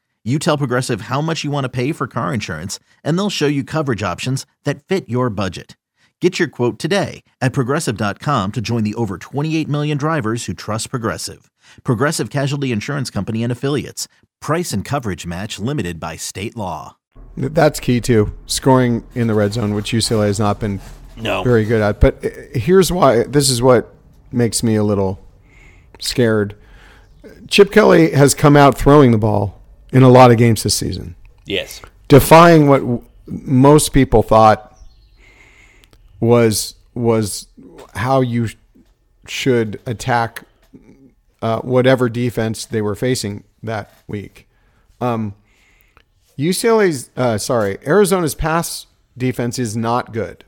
[0.23, 3.47] You tell Progressive how much you want to pay for car insurance, and they'll show
[3.47, 5.75] you coverage options that fit your budget.
[6.21, 10.91] Get your quote today at progressive.com to join the over 28 million drivers who trust
[10.91, 11.49] Progressive.
[11.83, 14.07] Progressive Casualty Insurance Company and Affiliates.
[14.39, 16.97] Price and coverage match limited by state law.
[17.35, 18.31] That's key too.
[18.45, 20.79] Scoring in the red zone, which UCLA has not been
[21.17, 21.41] no.
[21.41, 21.99] very good at.
[21.99, 23.91] But uh, here's why this is what
[24.31, 25.19] makes me a little
[25.99, 26.55] scared.
[27.47, 29.60] Chip Kelly has come out throwing the ball
[29.91, 31.15] in a lot of games this season.
[31.45, 31.81] Yes.
[32.07, 34.77] Defying what most people thought
[36.19, 37.47] was was
[37.95, 38.49] how you
[39.27, 40.43] should attack
[41.41, 44.47] uh, whatever defense they were facing that week.
[44.99, 45.35] Um,
[46.37, 50.43] UCLA's uh, sorry, Arizona's pass defense is not good.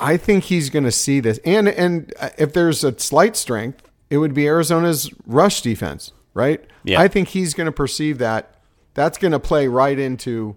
[0.00, 4.18] I think he's going to see this, and and if there's a slight strength, it
[4.18, 6.64] would be Arizona's rush defense, right?
[6.84, 7.00] Yeah.
[7.00, 8.54] I think he's going to perceive that.
[8.94, 10.56] That's going to play right into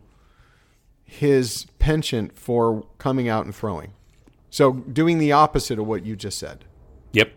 [1.04, 3.94] his penchant for coming out and throwing.
[4.50, 6.66] So doing the opposite of what you just said.
[7.14, 7.34] Yep.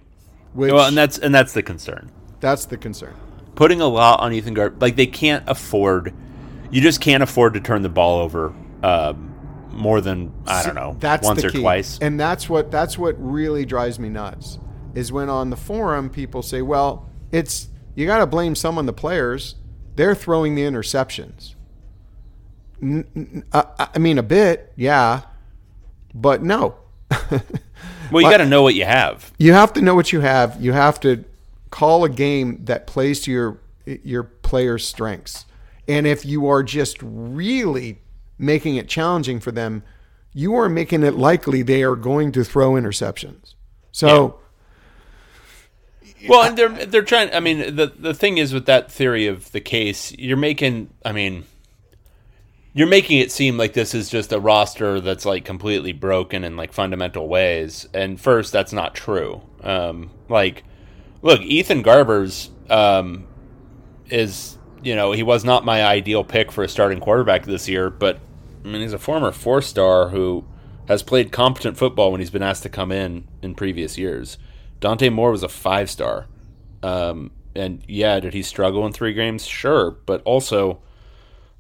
[0.52, 2.10] Which well, and that's and that's the concern.
[2.40, 3.14] that's the concern.
[3.56, 6.12] Putting a lot on Ethan Garbers, like they can't afford.
[6.70, 9.34] You just can't afford to turn the ball over um,
[9.70, 11.60] more than I don't know That's once or key.
[11.60, 11.98] twice.
[12.00, 14.58] and that's what that's what really drives me nuts.
[14.94, 18.86] Is when on the forum people say, "Well, it's you got to blame some on
[18.86, 19.56] the players.
[19.96, 21.54] They're throwing the interceptions."
[22.82, 25.22] N- n- uh, I I mean, a bit, yeah,
[26.14, 26.76] but no.
[28.10, 29.32] well, you got to know what you have.
[29.38, 30.60] you have to know what you have.
[30.60, 31.24] You have to
[31.70, 35.46] call a game that plays to your your players' strengths.
[35.86, 38.00] And if you are just really
[38.38, 39.82] making it challenging for them,
[40.32, 43.54] you are making it likely they are going to throw interceptions.
[43.92, 44.40] So
[46.28, 47.32] Well, and they're they're trying.
[47.34, 50.90] I mean, the the thing is with that theory of the case, you're making.
[51.04, 51.44] I mean,
[52.72, 56.56] you're making it seem like this is just a roster that's like completely broken in
[56.56, 57.88] like fundamental ways.
[57.94, 59.42] And first, that's not true.
[59.62, 60.64] Um, like,
[61.22, 63.26] look, Ethan Garbers um,
[64.10, 67.90] is you know he was not my ideal pick for a starting quarterback this year,
[67.90, 68.18] but
[68.64, 70.44] I mean he's a former four star who
[70.86, 74.36] has played competent football when he's been asked to come in in previous years.
[74.84, 76.26] Dante Moore was a five star.
[76.82, 79.46] Um, and yeah, did he struggle in three games?
[79.46, 79.92] Sure.
[79.92, 80.82] But also,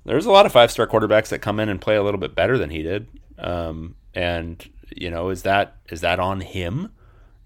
[0.04, 2.34] there's a lot of five star quarterbacks that come in and play a little bit
[2.34, 3.08] better than he did.
[3.38, 4.62] Um, and,
[4.94, 6.92] you know, is that is that on him?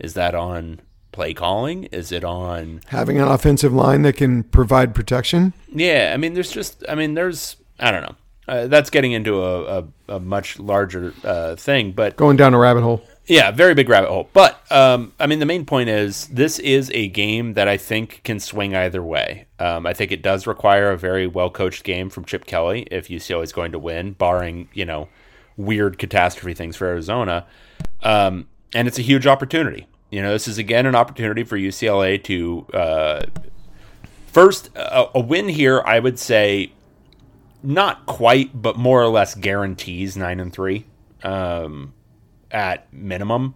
[0.00, 0.80] Is that on
[1.12, 1.84] play calling?
[1.84, 2.80] Is it on.
[2.88, 6.84] having an offensive line that can provide protection, Yeah, I mean, there's just.
[6.88, 7.54] I mean, there's.
[7.78, 8.16] I don't know.
[8.48, 11.92] Uh, that's getting into a, a, a much larger uh, thing.
[11.92, 13.00] But going down a rabbit hole.
[13.28, 14.30] Yeah, very big rabbit hole.
[14.32, 18.22] But um, I mean, the main point is this is a game that I think
[18.24, 19.46] can swing either way.
[19.58, 23.08] Um, I think it does require a very well coached game from Chip Kelly if
[23.08, 25.08] UCLA is going to win, barring you know
[25.58, 27.46] weird catastrophe things for Arizona.
[28.02, 29.86] Um, and it's a huge opportunity.
[30.10, 33.26] You know, this is again an opportunity for UCLA to uh,
[34.28, 35.82] first a, a win here.
[35.84, 36.72] I would say
[37.62, 40.86] not quite, but more or less guarantees nine and three.
[41.22, 41.92] Um,
[42.50, 43.54] at minimum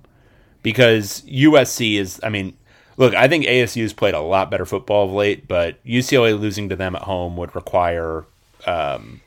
[0.63, 2.57] because USC is I mean
[2.97, 6.77] look I think ASU's played a lot better football of late but UCLA losing to
[6.77, 8.25] them at home would require
[8.67, 9.21] um,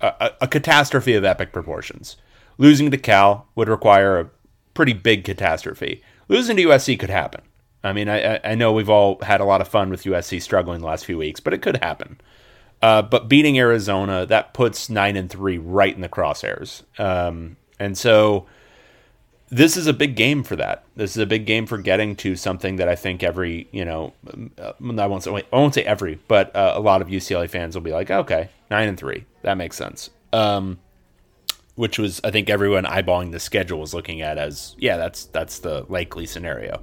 [0.00, 2.16] a, a catastrophe of epic proportions.
[2.58, 4.30] Losing to Cal would require a
[4.74, 6.02] pretty big catastrophe.
[6.28, 7.42] Losing to USC could happen.
[7.82, 10.80] I mean I, I know we've all had a lot of fun with USC struggling
[10.80, 12.20] the last few weeks but it could happen.
[12.82, 16.82] Uh, but beating Arizona that puts nine and three right in the crosshairs.
[16.98, 18.46] Um, and so
[19.54, 20.84] this is a big game for that.
[20.96, 24.12] This is a big game for getting to something that I think every, you know,
[24.58, 27.76] uh, I won't say I won't say every, but uh, a lot of UCLA fans
[27.76, 30.10] will be like, okay, nine and three, that makes sense.
[30.32, 30.80] Um,
[31.76, 35.60] which was I think everyone eyeballing the schedule was looking at as, yeah, that's that's
[35.60, 36.82] the likely scenario.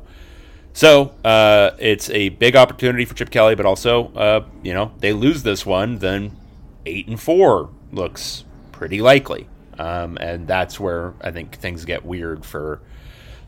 [0.71, 5.11] So uh, it's a big opportunity for Chip Kelly, but also, uh, you know, they
[5.11, 6.37] lose this one, then
[6.85, 9.49] eight and four looks pretty likely.
[9.81, 12.81] Um, and that's where I think things get weird for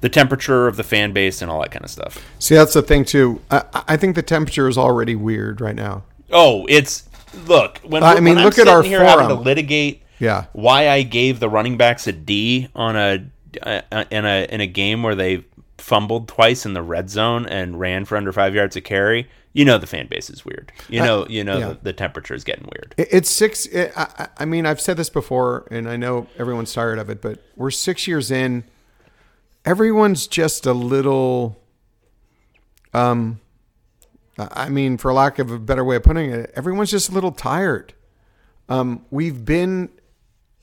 [0.02, 2.18] the temperature of the fan base and all that kind of stuff.
[2.40, 3.40] See, that's the thing too.
[3.52, 6.04] I, I think the temperature is already weird right now.
[6.32, 7.08] Oh, it's
[7.46, 10.46] look when I when mean, I'm look at our here having to litigate Yeah.
[10.54, 13.26] why I gave the running backs a D on a
[13.62, 15.46] uh, in a in a game where they
[15.78, 19.30] fumbled twice in the red zone and ran for under five yards of carry.
[19.54, 20.72] You know the fan base is weird.
[20.90, 21.68] You know you know yeah.
[21.70, 22.96] the, the temperature is getting weird.
[22.98, 23.66] It- It's six.
[23.68, 27.22] It, I, I- mean, I've said this before, and I know everyone's tired of it,
[27.22, 28.64] but we're six years in.
[29.66, 31.62] Everyone's just a little.
[32.94, 33.40] Um,
[34.38, 37.12] I I mean, for lack of a better way of putting it, everyone's just a
[37.14, 37.94] little tired.
[38.70, 39.90] Um, we've been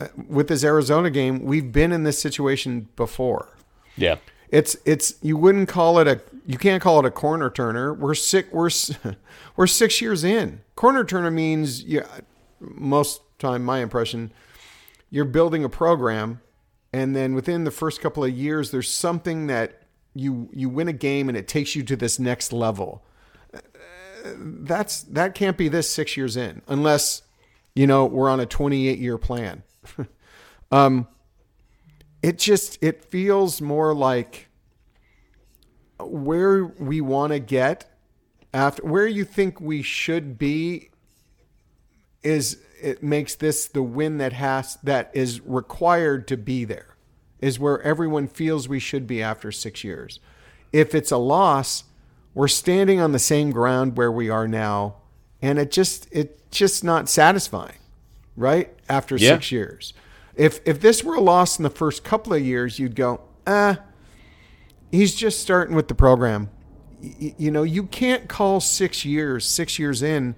[0.00, 1.44] uh, with this Arizona game.
[1.44, 3.48] We've been in this situation before.
[3.96, 4.16] Yeah.
[4.50, 7.94] It's it's you wouldn't call it a you can't call it a corner turner.
[7.94, 8.52] We're sick.
[8.52, 8.70] We're
[9.56, 10.60] we're six years in.
[10.76, 12.06] Corner turner means yeah.
[12.60, 14.32] Most time, my impression,
[15.08, 16.42] you're building a program,
[16.92, 19.82] and then within the first couple of years, there's something that
[20.14, 23.02] you you win a game and it takes you to this next level.
[24.36, 27.22] That's that can't be this six years in unless
[27.74, 29.62] You know, we're on a 28 year plan.
[30.72, 31.06] um,
[32.22, 34.48] it just it feels more like
[35.98, 37.90] where we want to get
[38.52, 40.90] after where you think we should be
[42.22, 46.96] is it makes this the win that has that is required to be there
[47.40, 50.20] is where everyone feels we should be after 6 years.
[50.72, 51.84] If it's a loss,
[52.34, 54.96] we're standing on the same ground where we are now
[55.40, 57.78] and it just it's just not satisfying,
[58.36, 58.74] right?
[58.88, 59.34] After Yeah.
[59.36, 59.94] 6 years.
[60.36, 63.80] If if this were a loss in the first couple of years, you'd go, "Ah,
[64.90, 66.50] he's just starting with the program.
[67.02, 70.34] Y- you know, you can't call six years, six years in,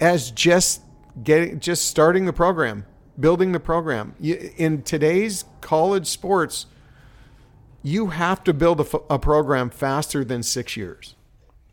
[0.00, 0.82] as just
[1.22, 2.84] getting, just starting the program,
[3.18, 4.14] building the program.
[4.20, 6.66] You, in today's college sports,
[7.82, 11.14] you have to build a, f- a program faster than six years,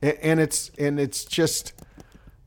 [0.01, 1.73] A- and it's and it's just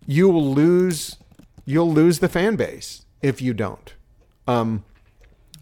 [0.06, 1.16] you will lose
[1.64, 3.94] you'll lose the fan base if you don't.
[4.48, 4.84] Um,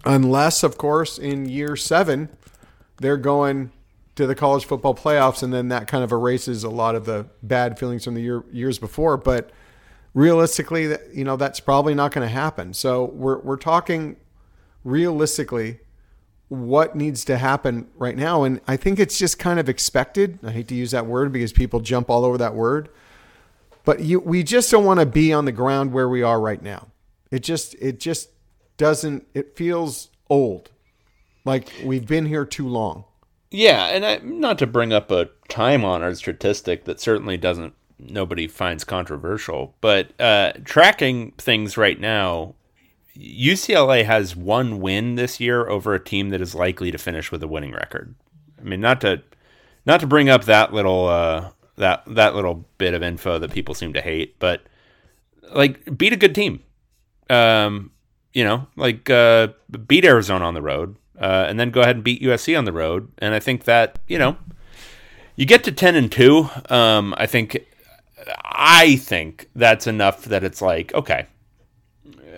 [0.05, 2.28] unless, of course, in year seven
[3.01, 3.72] they're going
[4.14, 7.26] to the college football playoffs, and then that kind of erases a lot of the
[7.42, 9.16] bad feelings from the year, years before.
[9.16, 9.51] But
[10.14, 12.74] realistically, you know that's probably not going to happen.
[12.74, 14.16] So we're we're talking
[14.84, 15.80] realistically
[16.48, 20.38] what needs to happen right now, and I think it's just kind of expected.
[20.44, 22.90] I hate to use that word because people jump all over that word,
[23.84, 26.61] but you we just don't want to be on the ground where we are right
[26.61, 26.88] now.
[27.30, 28.28] It just it just
[28.81, 29.26] doesn't.
[29.35, 30.70] It feels old,
[31.45, 33.05] like we've been here too long.
[33.51, 38.85] Yeah, and I, not to bring up a time-honored statistic that certainly doesn't nobody finds
[38.85, 42.55] controversial, but uh, tracking things right now,
[43.14, 47.43] UCLA has one win this year over a team that is likely to finish with
[47.43, 48.14] a winning record.
[48.59, 49.22] I mean, not to
[49.85, 53.74] not to bring up that little uh, that that little bit of info that people
[53.74, 54.62] seem to hate, but
[55.53, 56.62] like beat a good team.
[57.28, 57.91] Um,
[58.33, 59.49] you know, like uh,
[59.87, 62.72] beat Arizona on the road, uh, and then go ahead and beat USC on the
[62.72, 63.11] road.
[63.18, 64.37] And I think that you know,
[65.37, 66.49] you get to ten and two.
[66.68, 67.66] Um, I think,
[68.45, 71.26] I think that's enough that it's like okay,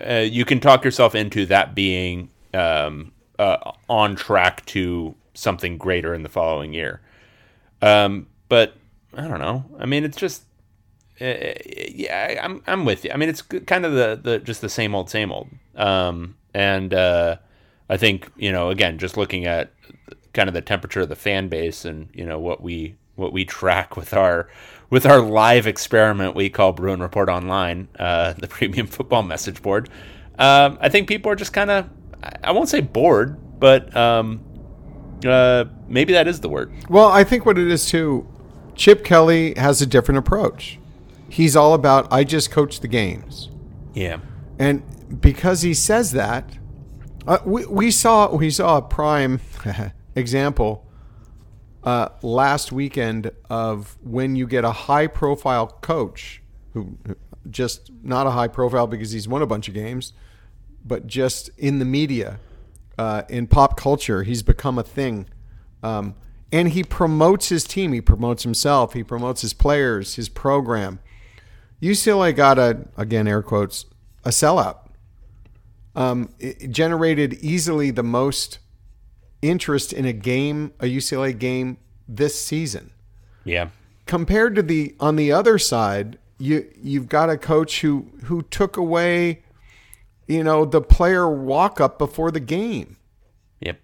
[0.06, 6.14] uh, you can talk yourself into that being um, uh, on track to something greater
[6.14, 7.00] in the following year.
[7.80, 8.74] Um, but
[9.14, 9.64] I don't know.
[9.78, 10.44] I mean, it's just
[11.20, 13.10] uh, yeah, I'm I'm with you.
[13.12, 15.48] I mean, it's kind of the the just the same old same old.
[15.76, 17.36] Um, and uh,
[17.88, 19.72] I think you know, again, just looking at
[20.32, 23.44] kind of the temperature of the fan base and you know what we what we
[23.44, 24.48] track with our
[24.90, 29.88] with our live experiment we call Bruin Report Online, uh, the premium football message board.
[30.38, 31.88] Um, I think people are just kind of
[32.42, 34.40] I won't say bored, but um,
[35.26, 36.72] uh, maybe that is the word.
[36.88, 38.26] Well, I think what it is too,
[38.74, 40.78] Chip Kelly has a different approach.
[41.28, 43.48] He's all about I just coach the games,
[43.94, 44.18] Yeah.
[44.58, 44.82] and
[45.20, 46.58] because he says that,
[47.26, 49.40] uh, we we saw we saw a prime
[50.16, 50.86] example
[51.84, 56.42] uh, last weekend of when you get a high profile coach
[56.72, 56.96] who
[57.50, 60.12] just not a high profile because he's won a bunch of games,
[60.84, 62.38] but just in the media,
[62.98, 65.26] uh, in pop culture, he's become a thing.
[65.82, 66.14] Um,
[66.52, 67.92] and he promotes his team.
[67.92, 68.92] He promotes himself.
[68.92, 71.00] He promotes his players, his program.
[71.80, 73.86] UCLA got a again air quotes
[74.24, 74.81] a sellout.
[75.94, 76.30] Um,
[76.70, 78.58] generated easily the most
[79.42, 81.76] interest in a game, a UCLA game
[82.08, 82.92] this season
[83.44, 83.68] Yeah.
[84.06, 88.76] compared to the on the other side, you you've got a coach who who took
[88.78, 89.42] away,
[90.26, 92.96] you know, the player walk up before the game.
[93.60, 93.78] Yep.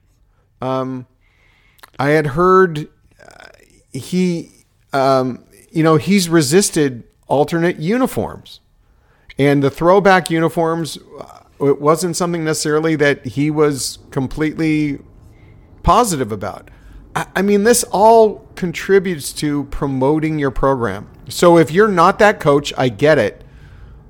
[1.98, 2.88] I had heard
[3.20, 3.46] uh,
[3.92, 8.60] he, um, you know, he's resisted alternate uniforms,
[9.38, 10.98] and the throwback uniforms.
[11.20, 15.00] uh, It wasn't something necessarily that he was completely
[15.82, 16.70] positive about.
[17.14, 21.08] I, I mean, this all contributes to promoting your program.
[21.28, 23.44] So if you're not that coach, I get it,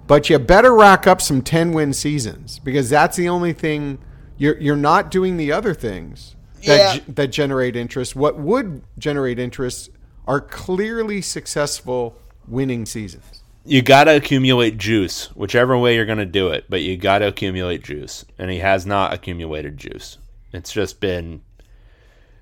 [0.07, 3.99] but you better rack up some 10 win seasons because that's the only thing
[4.37, 8.15] you're you're not doing the other things that ge- that generate interest.
[8.15, 9.91] What would generate interest
[10.27, 13.38] are clearly successful winning seasons.
[13.69, 17.19] You got to accumulate juice, whichever way you're going to do it, but you got
[17.19, 18.25] to accumulate juice.
[18.39, 20.17] And he has not accumulated juice.
[20.53, 21.43] It's just been,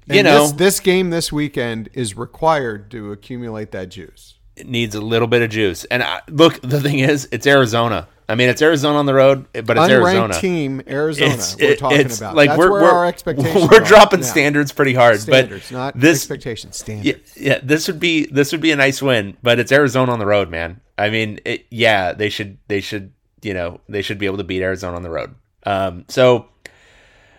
[0.06, 4.35] you And know, this, this game this weekend is required to accumulate that juice.
[4.56, 5.84] It needs a little bit of juice.
[5.84, 8.08] And I, look, the thing is, it's Arizona.
[8.28, 10.40] I mean, it's Arizona on the road, but it's Unranked Arizona.
[10.40, 11.34] team Arizona.
[11.34, 12.34] It's, we're talking about.
[12.34, 13.70] like That's we're, where we're, our expectations.
[13.70, 14.26] we're dropping now.
[14.26, 16.76] standards pretty hard, Standards, but not this expectations.
[16.78, 17.36] Yeah, Standards.
[17.36, 20.26] yeah, this would be this would be a nice win, but it's Arizona on the
[20.26, 20.80] road, man.
[20.98, 24.44] I mean, it, yeah, they should they should you know they should be able to
[24.44, 25.34] beat Arizona on the road.
[25.64, 26.48] Um, so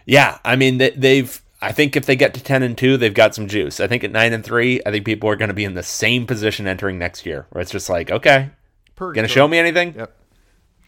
[0.06, 1.42] yeah, I mean they, they've.
[1.62, 3.80] I think if they get to ten and two, they've got some juice.
[3.80, 5.84] I think at nine and three, I think people are going to be in the
[5.84, 8.52] same position entering next year, where it's just like, okay,
[8.96, 9.96] going to show me anything?
[9.96, 10.14] Yep.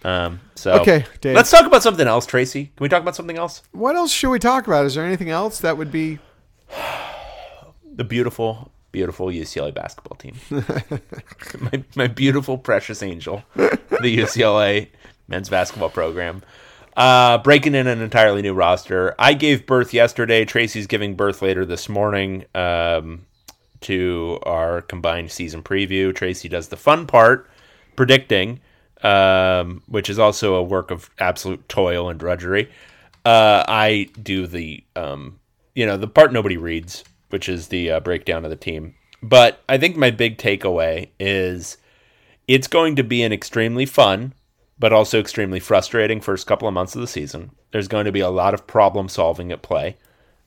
[0.03, 1.35] Um, so Okay, Dave.
[1.35, 2.65] let's talk about something else, Tracy.
[2.65, 3.63] Can we talk about something else?
[3.71, 4.85] What else should we talk about?
[4.85, 6.19] Is there anything else that would be?
[7.91, 10.35] The beautiful, beautiful UCLA basketball team.
[11.59, 14.87] my my beautiful, precious angel, the UCLA
[15.27, 16.41] men's basketball program.
[16.97, 19.15] Uh, breaking in an entirely new roster.
[19.17, 20.43] I gave birth yesterday.
[20.43, 23.25] Tracy's giving birth later this morning um,
[23.81, 26.13] to our combined season preview.
[26.13, 27.49] Tracy does the fun part,
[27.95, 28.59] predicting,
[29.01, 32.69] um, which is also a work of absolute toil and drudgery.
[33.23, 35.39] Uh, I do the, um,
[35.75, 38.95] you know, the part nobody reads, which is the uh, breakdown of the team.
[39.21, 41.77] But I think my big takeaway is
[42.47, 44.33] it's going to be an extremely fun,
[44.79, 47.51] but also extremely frustrating first couple of months of the season.
[47.71, 49.97] There's going to be a lot of problem solving at play,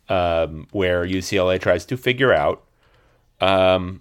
[0.09, 2.65] um, where UCLA tries to figure out
[3.41, 4.01] um,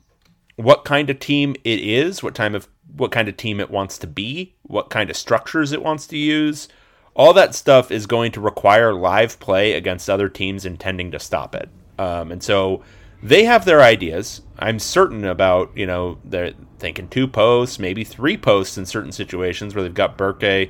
[0.56, 3.98] what kind of team it is, what time of what kind of team it wants
[3.98, 6.68] to be, what kind of structures it wants to use.
[7.14, 11.56] All that stuff is going to require live play against other teams intending to stop
[11.56, 11.70] it.
[11.98, 12.84] Um, and so
[13.22, 14.42] they have their ideas.
[14.62, 19.74] I'm certain about, you know, they're thinking two posts, maybe three posts in certain situations
[19.74, 20.70] where they've got Berke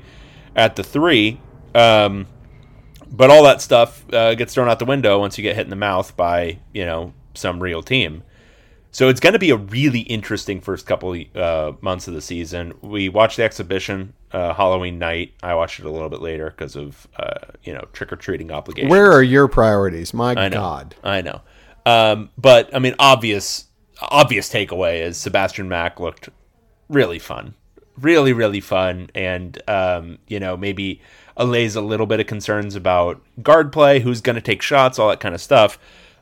[0.55, 1.41] at the three.
[1.75, 2.27] Um,
[3.11, 5.69] but all that stuff uh, gets thrown out the window once you get hit in
[5.69, 8.23] the mouth by, you know, some real team.
[8.91, 12.73] So it's going to be a really interesting first couple uh, months of the season.
[12.81, 15.33] We watched the exhibition uh, Halloween night.
[15.43, 18.51] I watched it a little bit later because of uh, you know trick or treating
[18.51, 18.91] obligations.
[18.91, 20.13] Where are your priorities?
[20.13, 20.95] My I know, God.
[21.05, 21.41] I know.
[21.85, 23.67] Um, but I mean, obvious
[24.01, 26.29] obvious takeaway is Sebastian Mack looked
[26.89, 27.53] really fun,
[27.97, 31.01] really really fun, and um, you know maybe
[31.37, 35.09] allays a little bit of concerns about guard play, who's going to take shots, all
[35.09, 35.79] that kind of stuff.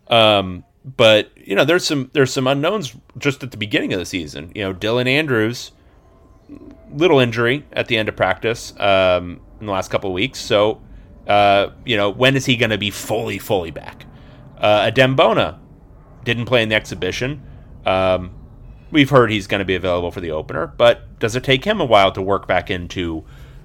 [0.07, 4.05] Um, but you know, there's some there's some unknowns just at the beginning of the
[4.05, 4.51] season.
[4.55, 5.71] You know, Dylan Andrews,
[6.91, 10.39] little injury at the end of practice um, in the last couple of weeks.
[10.39, 10.81] So,
[11.27, 14.05] uh, you know, when is he going to be fully fully back?
[14.57, 15.59] Uh, Adem Bona
[16.23, 17.41] didn't play in the exhibition.
[17.85, 18.31] Um,
[18.91, 21.79] we've heard he's going to be available for the opener, but does it take him
[21.81, 23.23] a while to work back into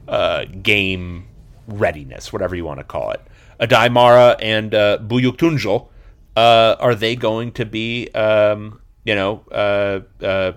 [0.09, 1.29] uh, game
[1.67, 3.21] readiness, whatever you want to call it?
[3.61, 5.89] Aday Mara and uh, Buyuktuncel,
[6.37, 10.53] uh, are they going to be, um, you know, uh, uh,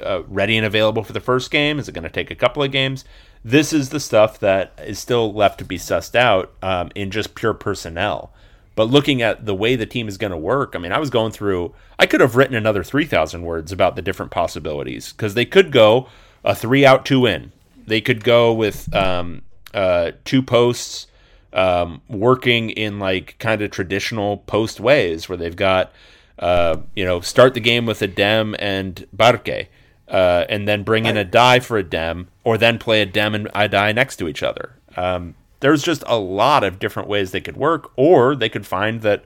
[0.00, 1.78] uh, ready and available for the first game?
[1.78, 3.04] Is it going to take a couple of games?
[3.44, 7.34] This is the stuff that is still left to be sussed out um, in just
[7.34, 8.32] pure personnel.
[8.74, 11.10] But looking at the way the team is going to work, I mean, I was
[11.10, 15.44] going through, I could have written another 3,000 words about the different possibilities because they
[15.44, 16.08] could go
[16.44, 17.52] a three out, two in.
[17.86, 19.42] They could go with um,
[19.74, 21.06] uh, two posts
[21.52, 25.92] um, working in like kind of traditional post ways where they've got,
[26.38, 29.68] uh, you know, start the game with Adem and Berke.
[30.08, 34.16] Uh, and then bring in Aday for Adem, or then play Adem and Aday next
[34.16, 34.74] to each other.
[34.94, 39.00] Um, there's just a lot of different ways they could work, or they could find
[39.02, 39.24] that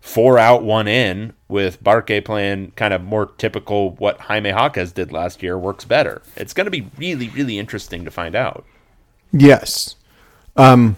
[0.00, 5.12] four out, one in with Berke playing kind of more typical what Jaime Jaquez did
[5.12, 6.22] last year works better.
[6.36, 8.64] It's going to be really, really interesting to find out.
[9.30, 9.96] Yes.
[10.56, 10.96] Um,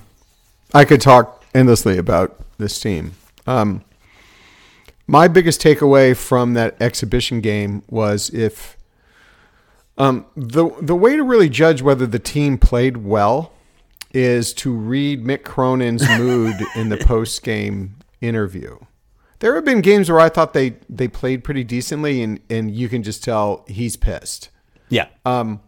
[0.73, 3.13] I could talk endlessly about this team.
[3.47, 3.83] Um,
[5.09, 8.77] my biggest takeaway from that exhibition game was if
[9.99, 13.53] um, the the way to really judge whether the team played well
[14.17, 18.79] is to read Mick Cronin's mood in the post game interview.
[19.41, 22.89] There have been games where I thought they, they played pretty decently, and, and you
[22.89, 24.49] can just tell he's pissed.
[24.89, 25.09] Yeah.
[25.27, 25.61] Um.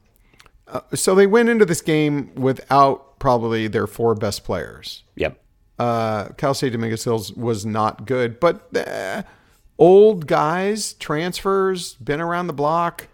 [0.95, 5.03] So they went into this game without probably their four best players.
[5.17, 5.39] yep.
[5.79, 9.23] Uh, Cal State Dominguez Hills was not good, but uh,
[9.79, 13.09] old guys, transfers, been around the block.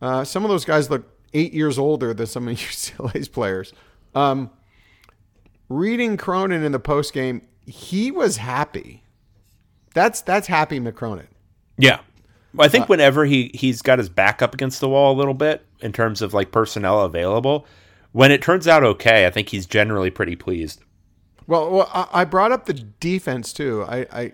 [0.00, 1.04] Uh, some of those guys look
[1.34, 3.72] eight years older than some of UCLA's players.
[4.14, 4.50] Um,
[5.68, 9.02] reading Cronin in the post game, he was happy.
[9.94, 11.28] That's that's happy Mick Cronin.
[11.78, 12.00] Yeah.
[12.54, 15.16] Well, I think uh, whenever he he's got his back up against the wall a
[15.16, 17.66] little bit in terms of like personnel available,
[18.12, 20.80] when it turns out okay, I think he's generally pretty pleased.
[21.46, 23.84] Well, well, I I brought up the defense too.
[23.86, 24.32] I, I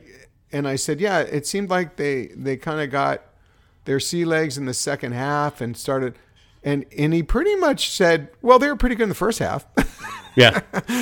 [0.52, 3.22] and I said, yeah, it seemed like they they kind of got
[3.84, 6.16] their sea legs in the second half and started,
[6.62, 9.66] and and he pretty much said, well, they were pretty good in the first half,
[10.36, 10.60] Yeah.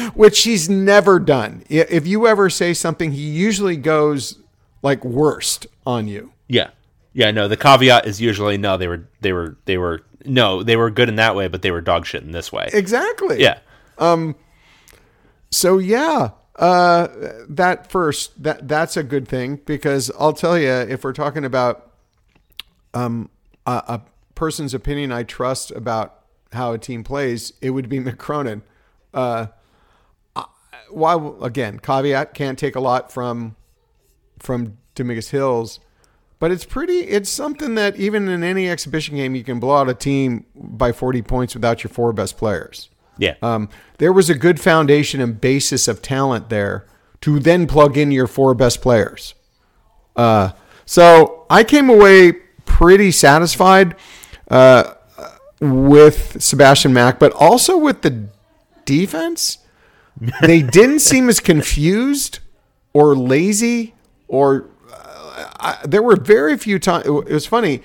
[0.14, 1.62] which he's never done.
[1.68, 4.39] If you ever say something, he usually goes
[4.83, 6.33] like worst on you.
[6.49, 6.70] yeah.
[7.12, 7.49] Yeah, no.
[7.49, 8.76] The caveat is usually no.
[8.76, 10.62] They were they were they were no.
[10.62, 12.68] They were good in that way, but they were dog shit in this way.
[12.72, 13.43] Exactly.
[13.43, 13.59] Yeah.
[13.99, 14.37] Um
[15.51, 17.09] So yeah, uh,
[17.49, 21.91] that first that that's a good thing because I'll tell you if we're talking about
[22.95, 23.28] um,
[23.66, 24.03] a, a
[24.37, 26.20] person's opinion I trust about
[26.53, 28.62] how a team plays, it would be Mick Cronin.
[29.12, 29.46] Uh,
[30.90, 33.56] while again, caveat can't take a lot from
[34.38, 35.80] from Dominguez Hills,
[36.38, 37.00] but it's pretty.
[37.00, 40.92] It's something that even in any exhibition game, you can blow out a team by
[40.92, 42.90] forty points without your four best players.
[43.18, 43.34] Yeah.
[43.42, 46.86] Um, there was a good foundation and basis of talent there
[47.20, 49.34] to then plug in your four best players.
[50.16, 50.52] Uh,
[50.86, 52.32] so I came away
[52.64, 53.94] pretty satisfied
[54.50, 54.94] uh,
[55.61, 58.28] with Sebastian Mack, but also with the
[58.85, 59.59] defense.
[60.43, 62.41] They didn't seem as confused
[62.93, 63.95] or lazy,
[64.28, 67.07] or uh, I, there were very few times.
[67.07, 67.83] It was funny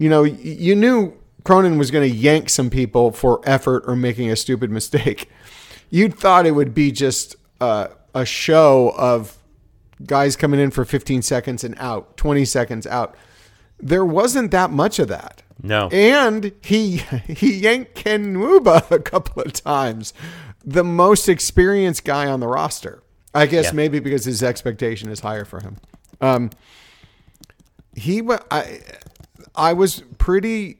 [0.00, 1.12] you know, you knew
[1.44, 5.28] Cronin was going to yank some people for effort or making a stupid mistake.
[5.90, 9.36] You'd thought it would be just uh, a show of
[10.06, 13.14] guys coming in for 15 seconds and out, 20 seconds out.
[13.78, 15.42] There wasn't that much of that.
[15.62, 15.88] No.
[15.88, 16.96] And he
[17.28, 20.12] he yanked Ken Nwuba a couple of times,
[20.64, 23.02] the most experienced guy on the roster.
[23.34, 23.72] I guess Yeah.
[23.72, 25.76] maybe because his expectation is higher for him.
[26.20, 26.50] Um,
[27.94, 28.80] he I
[29.54, 30.78] I was pretty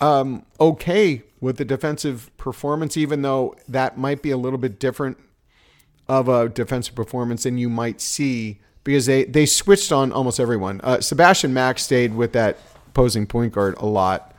[0.00, 5.18] um, okay with the defensive performance, even though that might be a little bit different
[6.08, 10.80] of a defensive performance than you might see because they they switched on almost everyone.
[10.82, 12.58] Uh, Sebastian Mack stayed with that
[12.94, 14.34] posing point guard a lot,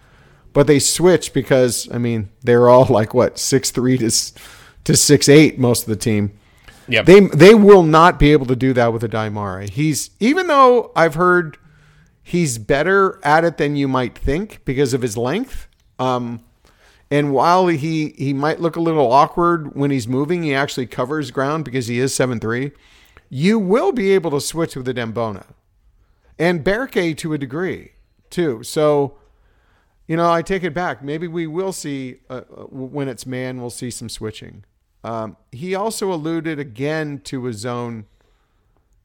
[0.54, 4.10] but they switched because I mean they're all like what six three to
[4.86, 6.38] to six eight most of the team.
[6.88, 7.06] Yep.
[7.06, 9.68] They they will not be able to do that with Aday Mara.
[9.68, 11.58] He's even though I've heard
[12.24, 15.68] he's better at it than you might think because of his length.
[16.00, 16.44] Um,
[17.10, 21.32] and while he he might look a little awkward when he's moving, he actually covers
[21.32, 22.72] ground because he is seven three.
[23.30, 25.46] You will be able to switch with Adem Bona
[26.38, 27.92] and Berke to a degree
[28.30, 28.64] too.
[28.64, 29.18] So,
[30.08, 31.04] you know, I take it back.
[31.04, 34.64] Maybe we will see uh, uh, when it's man, we'll see some switching.
[35.04, 38.06] Um, he also alluded again to his own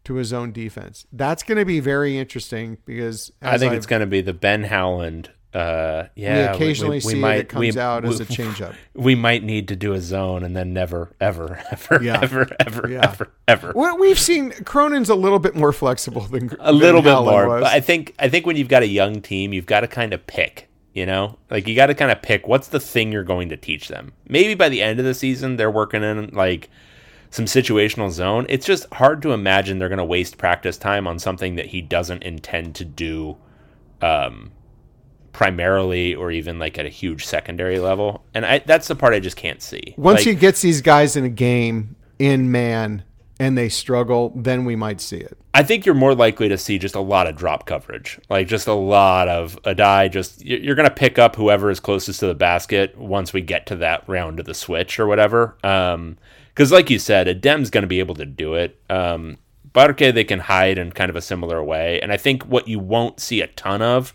[0.05, 1.07] to his own defense.
[1.13, 4.33] That's going to be very interesting because I think I've- it's going to be the
[4.33, 5.31] Ben Howland.
[5.53, 8.75] Uh, yeah, we occasionally see it, it comes out as a changeup.
[8.95, 12.21] We might need to do a zone and then never, ever, ever, Yeah.
[12.23, 13.01] ever, ever, Yeah.
[13.03, 13.73] ever, ever.
[13.75, 17.49] Well, we've seen Cronin's a little bit more flexible than a little bit Howland more.
[17.49, 17.63] was.
[17.65, 20.13] But I think I think when you've got a young team, you've got to kind
[20.13, 20.69] of pick.
[20.93, 23.57] You know, like you got to kind of pick what's the thing you're going to
[23.57, 24.13] teach them.
[24.29, 26.69] Maybe by the end of the season, they're working in like
[27.31, 28.45] some situational zone.
[28.49, 31.81] It's just hard to imagine they're going to waste practice time on something that he
[31.81, 33.37] doesn't intend to do,
[34.03, 34.51] um,
[35.33, 38.25] primarily or even like at a huge secondary level.
[38.35, 39.95] And I that's the part I just can't see.
[39.97, 43.05] Once Like, he gets these guys in a game in man
[43.39, 45.37] and they struggle, then we might see it.
[45.55, 48.69] I think you're more likely to see just a lot of drop coverage, like just
[48.69, 50.13] a lot of Aday.
[50.13, 53.67] Just you're going to pick up whoever is closest to the basket once we get
[53.67, 55.57] to that round of the switch or whatever.
[55.63, 58.79] Because, like you said, Adem's going to be able to do it.
[58.91, 59.39] Um,
[59.73, 62.79] Berke they can hide in kind of a similar way, and I think what you
[62.79, 64.13] won't see a ton of,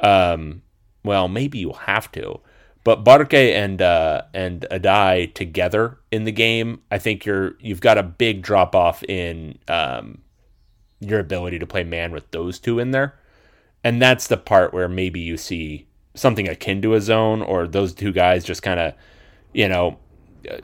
[0.00, 0.62] um,
[1.04, 2.40] well, maybe you'll have to,
[2.84, 7.98] but Berke and uh, and Aday together in the game, I think you're you've got
[7.98, 10.22] a big drop off in um,
[11.00, 13.18] your ability to play man with those two in there.
[13.84, 17.94] And that's the part where maybe you see something akin to a zone or those
[17.94, 18.94] two guys just kind of,
[19.52, 19.98] you know,
[20.50, 20.58] uh,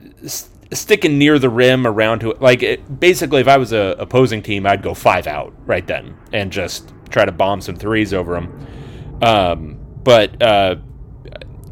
[0.72, 2.32] sticking near the rim around to.
[2.40, 6.16] Like, it, basically, if I was a opposing team, I'd go five out right then
[6.32, 8.66] and just try to bomb some threes over them.
[9.22, 10.76] Um, but uh,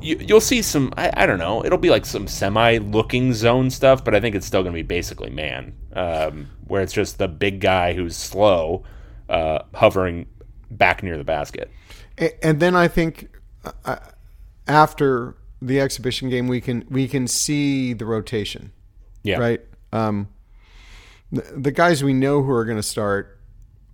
[0.00, 3.70] you, you'll see some, I, I don't know, it'll be like some semi looking zone
[3.70, 7.18] stuff, but I think it's still going to be basically man, um, where it's just
[7.18, 8.84] the big guy who's slow
[9.28, 10.26] uh, hovering
[10.70, 11.70] back near the basket.
[12.42, 13.28] And then I think
[13.84, 13.96] uh,
[14.66, 18.72] after the exhibition game, we can we can see the rotation,
[19.22, 19.38] Yeah.
[19.38, 19.60] right?
[19.92, 20.28] Um,
[21.30, 23.38] the, the guys we know who are going to start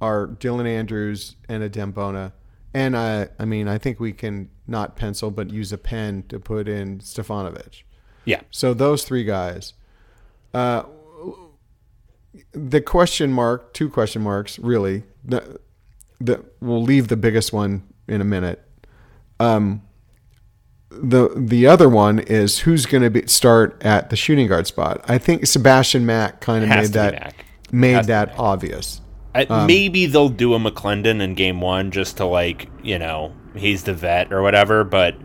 [0.01, 2.33] are Dylan Andrews and Adem Bona.
[2.75, 6.39] And I, I mean, I think we can not pencil, but use a pen to
[6.39, 7.83] put in Stefanovic.
[8.25, 8.41] Yeah.
[8.51, 9.73] So those three guys.
[10.53, 10.85] Uh,
[12.53, 15.05] the question mark, two question marks, really.
[15.25, 15.61] The,
[16.21, 18.63] the we'll leave the biggest one in a minute.
[19.41, 19.83] Um,
[20.91, 25.05] the the other one is who's going to start at the shooting guard spot.
[25.07, 27.35] I think Sebastian Mack kind of made that
[27.71, 29.01] made that obvious.
[29.39, 33.85] I, maybe they'll do a McClendon in game one just to like you know he's
[33.85, 34.85] the vet or whatever.
[34.85, 35.17] But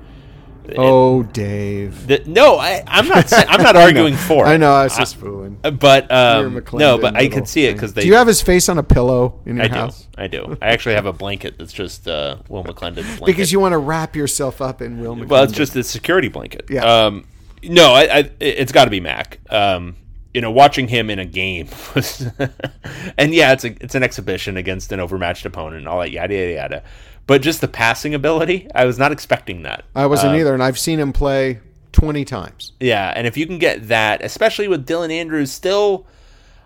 [0.78, 2.07] Oh, Dave.
[2.07, 3.32] the, no, I, I'm not.
[3.34, 4.45] I'm not arguing for.
[4.45, 4.74] I know.
[4.74, 5.59] I was just fooling.
[5.64, 8.03] Uh, But um, no, but I could see it because they.
[8.03, 9.93] Do you have his face on a pillow in your I do.
[10.18, 10.57] I do.
[10.61, 13.26] I actually have a blanket that's just uh, Will McClendon blanket.
[13.26, 15.28] Because you want to wrap yourself up in Will McClendon.
[15.30, 16.66] Well, it's just a security blanket.
[16.70, 16.86] Yeah.
[16.86, 17.26] Um,
[17.64, 19.39] no, I, I it's got to be Mack.
[19.49, 19.95] Um,
[20.34, 22.27] you know, watching him in a game was,
[23.17, 26.34] and yeah, it's a it's an exhibition against an overmatched opponent and all that yada
[26.34, 26.84] yada yada.
[27.25, 29.86] But just the passing ability, I was not expecting that.
[29.95, 31.59] I wasn't either, and I've seen him play
[31.91, 32.73] twenty times.
[32.79, 36.05] Yeah, and if you can get that, especially with Dylan Andrews still,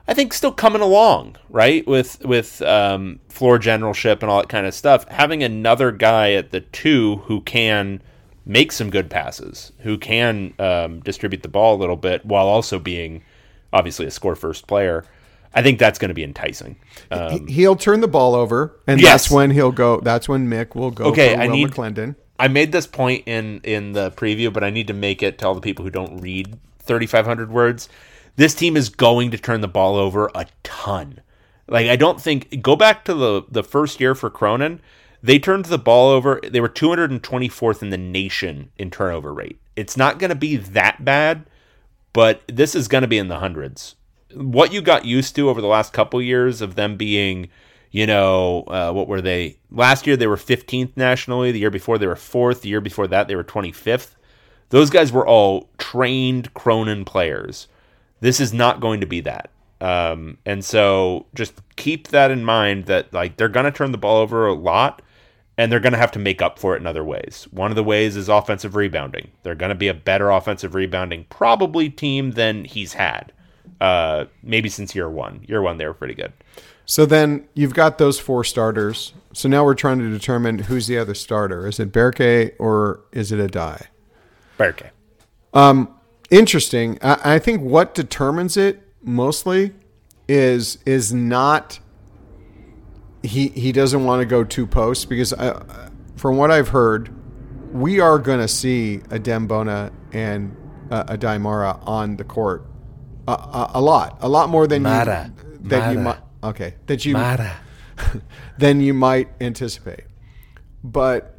[0.07, 1.85] I think still coming along, right?
[1.85, 6.51] With with um, floor generalship and all that kind of stuff, having another guy at
[6.51, 8.01] the two who can
[8.45, 12.79] make some good passes, who can um, distribute the ball a little bit while also
[12.79, 13.21] being
[13.73, 15.05] obviously a score first player,
[15.53, 16.75] I think that's going to be enticing.
[17.11, 19.11] Um, He- he'll turn the ball over, and Yes.
[19.11, 19.99] that's when he'll go.
[20.01, 21.05] That's when Mick will go.
[21.05, 22.15] Okay, I Will need- McClendon.
[22.39, 25.47] I made this point in in the preview, but I need to make it to
[25.47, 27.89] all the people who don't read 3,500 words.
[28.35, 31.21] This team is going to turn the ball over a ton.
[31.67, 34.79] Like I don't think go back to the the first year for Cronin,
[35.23, 36.39] they turned the ball over.
[36.47, 39.57] They were 224th in the nation in turnover rate.
[39.75, 41.45] It's not going to be that bad,
[42.17, 43.93] but this is going to be in the hundreds.
[44.33, 47.49] What you got used to over the last couple years of them being,
[47.91, 49.59] you know, uh, what were they?
[49.69, 51.51] Last year they were 15th nationally.
[51.51, 52.61] The year before they were fourth.
[52.61, 54.15] The year before that they were 25th.
[54.69, 57.67] Those guys were all trained Cronin players.
[58.19, 59.51] This is not going to be that.
[59.79, 63.99] Um, and so just keep that in mind that like they're going to turn the
[63.99, 65.03] ball over a lot
[65.57, 67.47] and they're going to have to make up for it in other ways.
[67.51, 69.31] One of the ways is offensive rebounding.
[69.43, 73.33] They're going to be a better offensive rebounding probably team than he's had.
[73.81, 75.43] Uh, maybe since year one.
[75.47, 76.33] Year one, they were pretty good.
[76.85, 79.13] So then you've got those four starters.
[79.33, 81.67] So now we're trying to determine who's the other starter.
[81.67, 83.87] Is it Berke or is it Aday?
[84.57, 84.91] Berke.
[86.29, 86.97] Interesting.
[87.01, 89.73] I, I think what determines it mostly
[90.27, 91.79] is is not
[93.27, 95.61] he he doesn't want to go two posts because I,
[96.15, 97.13] from what I've heard,
[97.73, 100.55] we are going to see Adem Bona and
[100.89, 102.65] uh, Aday Mara on the court
[103.27, 105.31] a, a, a lot, a lot more than Mara.
[105.35, 107.13] you that you might okay that you
[108.57, 110.05] than you might anticipate.
[110.83, 111.37] But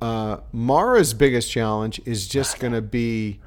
[0.00, 3.40] uh, Mara's biggest challenge is just going to be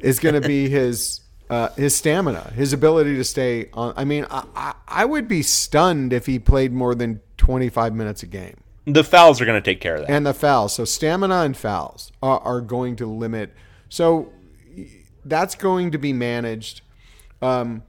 [0.00, 3.94] is going to be his uh, his stamina, his ability to stay on.
[3.96, 7.94] I mean, I, I, I would be stunned if he played more than twenty five
[7.94, 8.56] minutes a game.
[8.84, 10.10] The fouls are going to take care of that.
[10.10, 13.52] And the fouls, so stamina and fouls are, are going to limit.
[13.88, 14.32] So
[15.24, 16.82] that's going to be managed.
[17.42, 17.82] Um,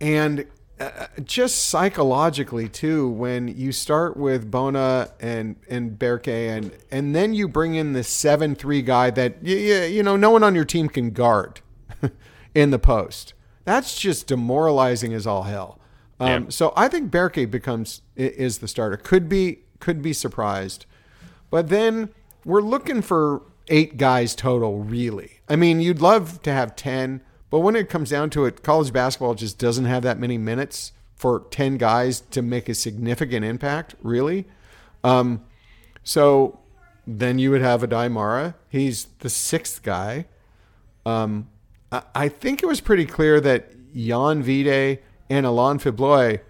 [0.00, 0.46] and
[0.80, 7.34] uh, just psychologically too, when you start with Bona and and Berke and and then
[7.34, 10.64] you bring in the seven three guy that you, you know no one on your
[10.64, 11.60] team can guard
[12.54, 13.34] in the post.
[13.64, 15.78] That's just demoralizing as all hell.
[16.18, 16.48] Um, Yeah.
[16.50, 18.96] So I think Berke becomes is the starter.
[18.96, 20.86] Could be could be surprised,
[21.50, 22.10] but then
[22.44, 24.78] we're looking for eight guys total.
[24.80, 28.62] Really, I mean, you'd love to have ten, but when it comes down to it,
[28.62, 33.44] college basketball just doesn't have that many minutes for ten guys to make a significant
[33.44, 33.94] impact.
[34.02, 34.46] Really,
[35.02, 35.44] um,
[36.04, 36.60] so
[37.06, 38.54] then you would have Aday Mara.
[38.68, 40.26] He's the sixth guy.
[41.04, 41.48] Um,
[41.92, 46.40] I, think it was pretty clear that Jan Vide and Ilane Fibleuil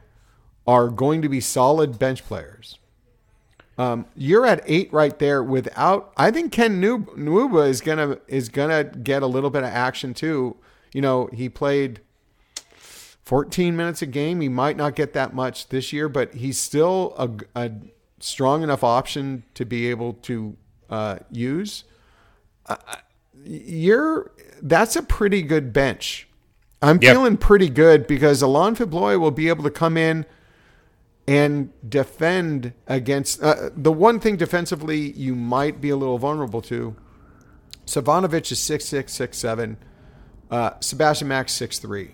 [0.66, 2.78] are going to be solid bench players.
[3.76, 6.12] Um, you're at eight right there without.
[6.16, 10.56] I think Ken Nwuba is gonna is gonna get a little bit of action too.
[10.92, 12.00] You know, he played
[13.24, 14.40] 14 minutes a game.
[14.40, 17.30] He might not get that much this year, but he's still a,
[17.66, 17.72] a
[18.20, 20.56] strong enough option to be able to
[20.90, 21.84] uh, use.
[23.44, 24.30] You're
[24.62, 26.28] that's a pretty good bench.
[26.80, 27.12] I'm Yep.
[27.12, 30.24] feeling pretty good because Ilane Fibleuil will be able to come in
[31.28, 36.96] and defend against uh, the one thing defensively you might be a little vulnerable to.
[37.86, 39.76] Stefanovic is six six six seven.
[40.50, 42.12] Uh, Sebastian Mack's six three.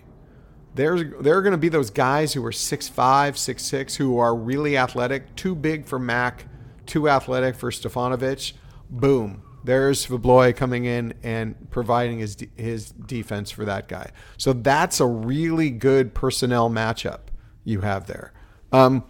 [0.75, 4.17] There's there are going to be those guys who are six five six six who
[4.19, 6.45] are really athletic, too big for Mack,
[6.85, 8.53] too athletic for Stefanovic.
[8.89, 9.41] Boom.
[9.63, 14.11] There's Fibleuil coming in and providing his his defense for that guy.
[14.37, 17.19] So that's a really good personnel matchup
[17.63, 18.31] you have there.
[18.71, 19.03] Um,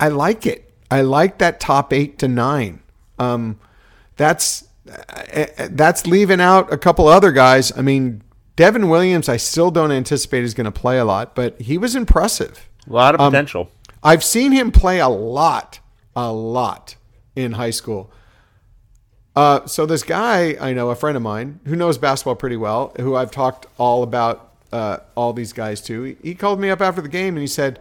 [0.00, 0.72] I like it.
[0.90, 2.82] I like that top eight to nine.
[3.18, 3.58] Um,
[4.16, 7.76] that's uh, that's leaving out a couple other guys.
[7.76, 8.22] I mean,
[8.56, 11.94] Devin Williams, I still don't anticipate is going to play a lot, but he was
[11.94, 12.68] impressive.
[12.88, 13.70] A lot of Um, potential.
[14.02, 15.78] I've seen him play a lot,
[16.16, 16.96] a lot
[17.36, 18.10] in high school.
[19.34, 22.92] Uh, so this guy I know, a friend of mine who knows basketball pretty well,
[23.00, 26.02] who I've talked all about uh, all these guys to.
[26.02, 27.80] He, he called me up after the game and he said,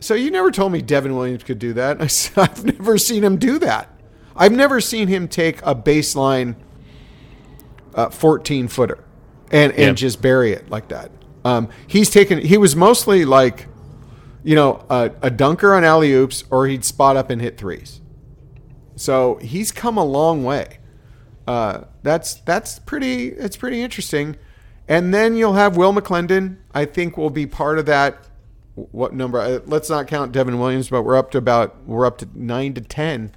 [0.00, 3.22] "So you never told me Devin Williams could do that?" I said, "I've never seen
[3.22, 3.88] him do that.
[4.36, 6.54] I've never seen him take a baseline
[7.94, 9.04] uh, 14 footer
[9.50, 9.92] and and Yeah.
[9.92, 11.10] just bury it like that.
[11.44, 12.38] Um, he's taken.
[12.38, 13.66] He was mostly like,
[14.44, 18.00] you know, a, a dunker on alley oops, or he'd spot up and hit threes.
[18.98, 20.78] So he's come a long way.
[21.46, 23.28] Uh, that's that's pretty.
[23.28, 24.36] It's pretty interesting.
[24.86, 26.58] And then you'll have Will McClendon.
[26.74, 28.18] I think will be part of that.
[28.74, 29.40] What number?
[29.40, 32.74] uh, Let's not count Devin Williams, but we're up to about we're up to nine
[32.74, 33.32] to ten.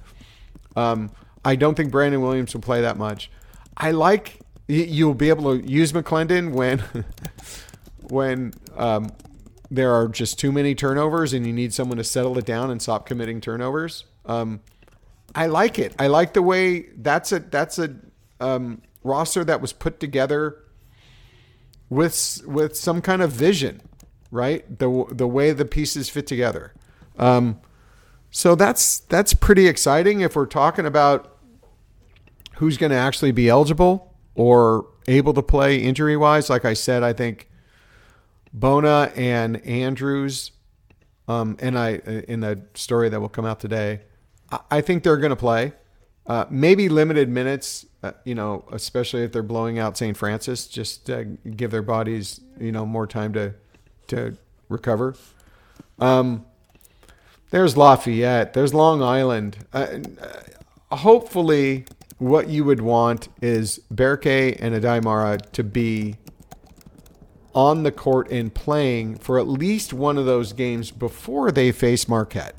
[0.76, 1.10] Um,
[1.44, 3.30] I don't think Brandon Williams will play that much.
[3.76, 6.82] I like you'll be able to use McClendon when
[8.02, 9.10] when um,
[9.70, 12.80] there are just too many turnovers and you need someone to settle it down and
[12.80, 14.04] stop committing turnovers.
[14.26, 14.60] Um,
[15.34, 15.94] I like it.
[15.98, 17.94] I like the way that's a that's a
[18.40, 20.58] um, roster that was put together
[21.88, 23.82] with with some kind of vision,
[24.30, 24.78] right?
[24.78, 26.72] The the way the pieces fit together.
[27.18, 27.60] Um,
[28.30, 31.36] so that's that's pretty exciting if we're talking about
[32.56, 36.48] who's going to actually be eligible or able to play injury wise.
[36.48, 37.50] Like I said, I think
[38.52, 40.52] Bona and Andrews,
[41.28, 41.94] um, and I
[42.28, 44.00] in the story that will come out today,
[44.70, 45.72] I, think they're going to play.
[46.26, 50.16] Uh, maybe limited minutes, uh, you know, especially if they're blowing out St.
[50.16, 51.10] Francis, just
[51.56, 53.54] give their bodies, you know, more time to
[54.08, 54.36] to
[54.68, 55.14] recover.
[55.98, 56.44] Um,
[57.50, 58.52] there's Lafayette.
[58.54, 59.58] There's Long Island.
[59.72, 59.98] Uh,
[60.90, 61.86] uh, hopefully,
[62.18, 64.26] what you would want is Berke
[64.60, 66.16] and Aday Mara to be
[67.54, 72.08] on the court and playing for at least one of those games before they face
[72.08, 72.56] Marquette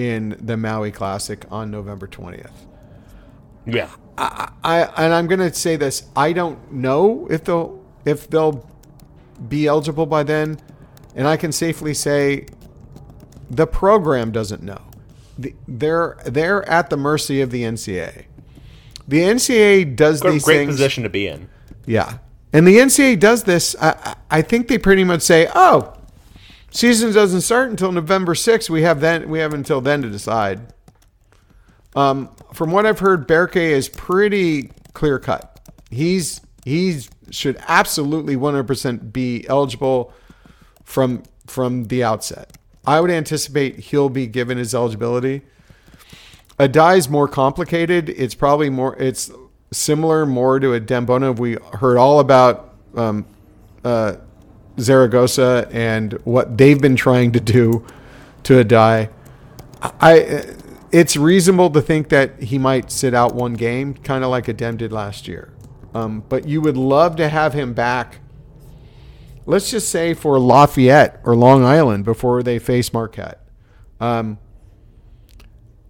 [0.00, 2.50] in the Maui Classic on November 20th.
[3.66, 3.90] Yeah.
[4.16, 6.04] I and I'm going to say this.
[6.16, 8.68] I don't know if they'll if they'll
[9.48, 10.58] be eligible by then,
[11.14, 12.46] and I can safely say
[13.50, 14.80] the program doesn't know.
[15.38, 18.24] The- They're they're at the mercy of the NCAA.
[19.08, 20.72] The NCAA does Great, these great things.
[20.74, 21.48] position to be in.
[21.86, 22.18] Yeah.
[22.52, 23.74] And the NCAA does this.
[23.80, 25.94] I, I I think they pretty much say, "Oh,
[26.70, 28.70] season doesn't start until November 6th.
[28.70, 30.72] We have then we have until then to decide."
[31.96, 35.60] Um, from what I've heard, Berke is pretty clear cut.
[35.90, 40.12] He's he's should absolutely 100% be eligible
[40.84, 42.56] from from the outset.
[42.86, 45.42] I would anticipate he'll be given his eligibility.
[46.58, 48.08] Aday is more complicated.
[48.08, 48.96] It's probably more.
[48.96, 49.30] It's
[49.72, 51.32] similar more to Adem Bona.
[51.32, 53.26] We heard all about um,
[53.84, 54.16] uh,
[54.80, 57.86] Zaragoza and what they've been trying to do
[58.44, 59.10] to Aday.
[59.82, 60.56] I.
[60.92, 64.76] It's reasonable to think that he might sit out one game, kind of like Adem
[64.76, 65.52] did last year.
[65.94, 68.18] Um, but you would love to have him back.
[69.46, 73.40] Let's just say for Lafayette or Long Island before they face Marquette.
[74.00, 74.38] Um,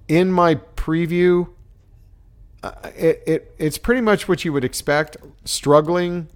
[0.06, 1.48] in my preview,
[2.62, 5.16] uh, it, it it's pretty much what you would expect.
[5.46, 6.28] Struggling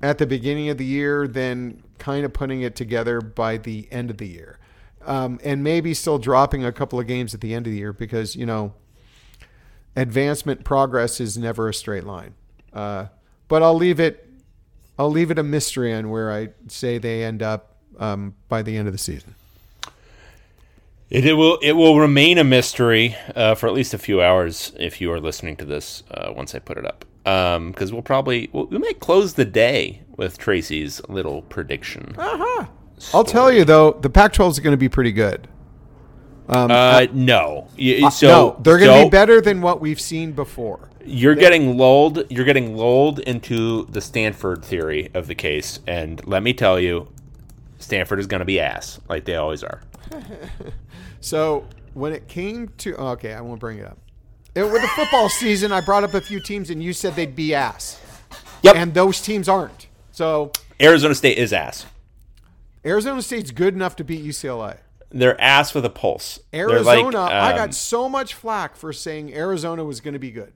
[0.00, 4.10] at the beginning of the year, then kind of putting it together by the end
[4.10, 4.58] of the year,
[5.04, 7.92] um, and maybe still dropping a couple of games at the end of the year
[7.92, 8.74] because you know
[9.94, 12.34] advancement progress is never a straight line.
[12.72, 13.06] Uh,
[13.48, 14.26] but I'll leave it
[14.98, 18.76] I'll leave it a mystery on where I say they end up um, by the
[18.76, 19.34] end of the season.
[21.08, 24.72] It, it will it will remain a mystery uh, for at least a few hours
[24.78, 27.04] if you are listening to this uh, once I put it up.
[27.26, 32.14] Because we'll probably we'll, we might close the day with Tracy's little prediction.
[33.12, 35.48] I'll tell you though, the Pac-12 is going to be pretty good.
[36.48, 37.66] Uh, no,
[38.06, 40.88] Uh, so no, they're going to so be better than what we've seen before.
[41.04, 42.24] You're getting lulled.
[42.30, 47.08] You're getting lulled into the Stanford theory of the case, and let me tell you,
[47.78, 49.82] Stanford is going to be ass like they always are.
[51.20, 53.98] So when it came to okay, I won't bring it up.
[54.56, 57.36] It, with the football season, I brought up a few teams, and you said they'd
[57.36, 58.00] be ass.
[58.62, 58.74] Yep.
[58.76, 59.86] And those teams aren't.
[60.12, 60.50] So
[60.80, 61.84] Arizona State is ass.
[62.84, 64.78] Arizona State's good enough to beat UCLA.
[65.10, 66.40] They're ass with a pulse.
[66.54, 70.30] Arizona, like, I um, got so much flack for saying Arizona was going to be
[70.30, 70.52] good.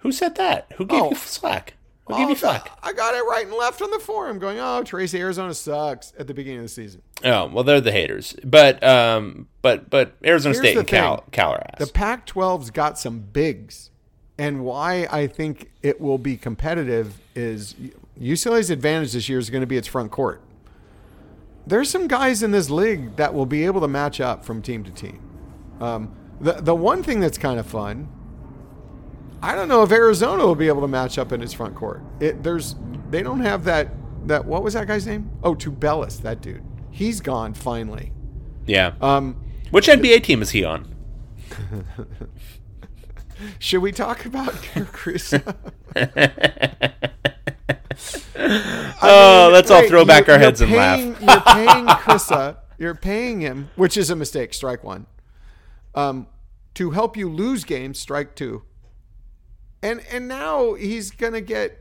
[0.00, 0.72] Who said that?
[0.76, 1.10] Who gave Oh.
[1.10, 1.74] you slack?
[2.06, 2.70] Who gave you slack?
[2.82, 6.26] I got it right and left on the forum going, oh, Tracy, Arizona sucks at
[6.26, 7.00] the beginning of the season.
[7.24, 8.36] Oh well, they're the haters.
[8.44, 11.24] But um, but but Arizona Here's State and Cal.
[11.32, 11.78] Cal are ass.
[11.78, 13.90] The Pac 12's got some bigs.
[14.36, 17.76] And why I think it will be competitive is
[18.20, 20.42] UCLA's advantage this year is going to be its front court.
[21.66, 24.84] There's some guys in this league that will be able to match up from team
[24.84, 25.20] to team.
[25.80, 28.08] Um, the the one thing that's kind of fun,
[29.44, 32.02] I don't know if Arizona will be able to match up in its front court.
[32.18, 32.76] It there's
[33.10, 33.90] they don't have that
[34.26, 35.30] that what was that guy's name?
[35.42, 36.64] Oh, Tubelis, that dude.
[36.90, 38.12] He's gone finally.
[38.64, 38.94] Yeah.
[39.02, 40.94] Um, Which NBA team is he on?
[43.58, 44.54] should we talk about
[44.92, 45.34] Cruz?
[48.96, 51.00] oh, let's all throw back our heads and laugh.
[51.00, 55.04] You're paying Kriisa, you're paying him, which is a mistake, strike one.
[55.94, 56.28] Um,
[56.72, 58.62] to help you lose games, strike two.
[59.84, 61.78] And and now he's gonna get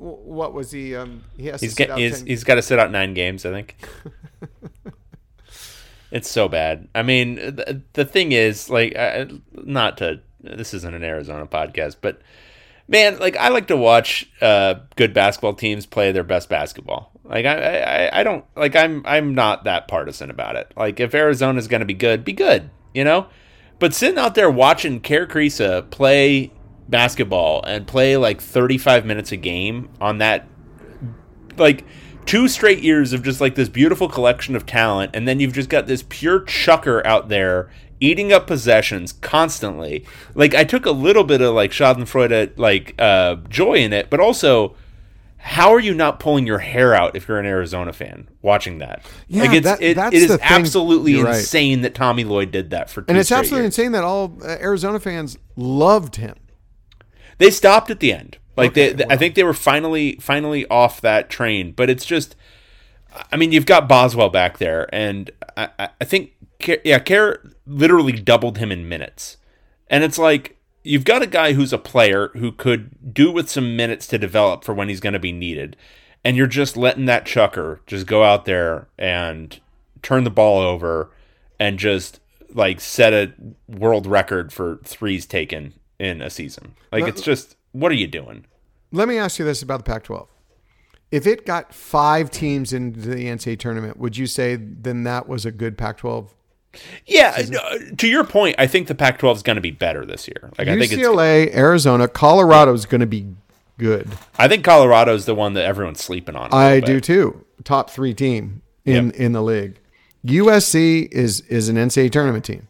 [0.00, 0.96] what was he?
[0.96, 2.90] Um, he has He's to sit get, out he's, 10 he's got to sit out
[2.90, 3.76] nine games, I think.
[6.10, 6.88] it's so bad.
[6.94, 10.20] I mean, the, the thing is, like, uh, not to.
[10.42, 12.22] This isn't an Arizona podcast, but
[12.88, 17.10] man, like, I like to watch uh, good basketball teams play their best basketball.
[17.24, 18.74] Like, I, I, I don't like.
[18.74, 20.72] I'm, I'm not that partisan about it.
[20.78, 23.26] Like, if Arizona's going to be good, be good, you know.
[23.78, 26.52] But sitting out there watching Kerr Kriisa play
[26.90, 30.46] basketball and play like 35 minutes a game on that
[31.56, 31.84] like
[32.26, 35.68] two straight years of just like this beautiful collection of talent, and then you've just
[35.68, 37.70] got this pure chucker out there
[38.00, 40.04] eating up possessions constantly.
[40.34, 44.20] Like I took a little bit of like Schadenfreude like uh, joy in it, but
[44.20, 44.74] also.
[45.42, 49.06] How are you not pulling your hair out if you're an Arizona fan watching that?
[49.26, 51.36] Yeah, like it's that- it, it is absolutely right.
[51.36, 53.78] insane that Tommy Lloyd did that for two and it's absolutely years.
[53.78, 56.34] insane that all uh, Arizona fans loved him.
[57.40, 58.36] They stopped at the end.
[58.56, 61.72] Like Okay, they, I think they were finally finally off that train.
[61.72, 62.36] But it's just,
[63.32, 66.32] I mean, you've got Boswell back there, and I, I- I think
[66.84, 69.38] yeah, Kerr literally doubled him in minutes,
[69.88, 73.74] and it's like you've got a guy who's a player who could do with some
[73.76, 75.76] minutes to develop for when he's going to be needed,
[76.22, 79.58] and you're just letting that chucker just go out there and
[80.02, 81.10] turn the ball over
[81.58, 82.20] and just
[82.52, 83.32] like set a
[83.66, 86.74] world record for threes taken in a season.
[86.90, 88.46] Like it's just what are you doing?
[88.90, 90.26] Let me ask you this about the Pac-12:
[91.12, 95.46] If it got five teams into the NCAA tournament, would you say then that was
[95.46, 96.30] a good Pac-12?
[97.06, 100.26] Yeah, uh, to your point, I think the Pac-12 is going to be better this
[100.28, 100.50] year.
[100.56, 103.26] Like I think it's UCLA, Arizona, Colorado is going to be
[103.76, 104.08] good.
[104.38, 106.52] I think Colorado is the one that everyone's sleeping on.
[106.52, 107.44] I do too.
[107.64, 109.14] Top three team in Yep.
[109.16, 109.78] in the league.
[110.24, 112.68] USC is is an NCAA tournament team.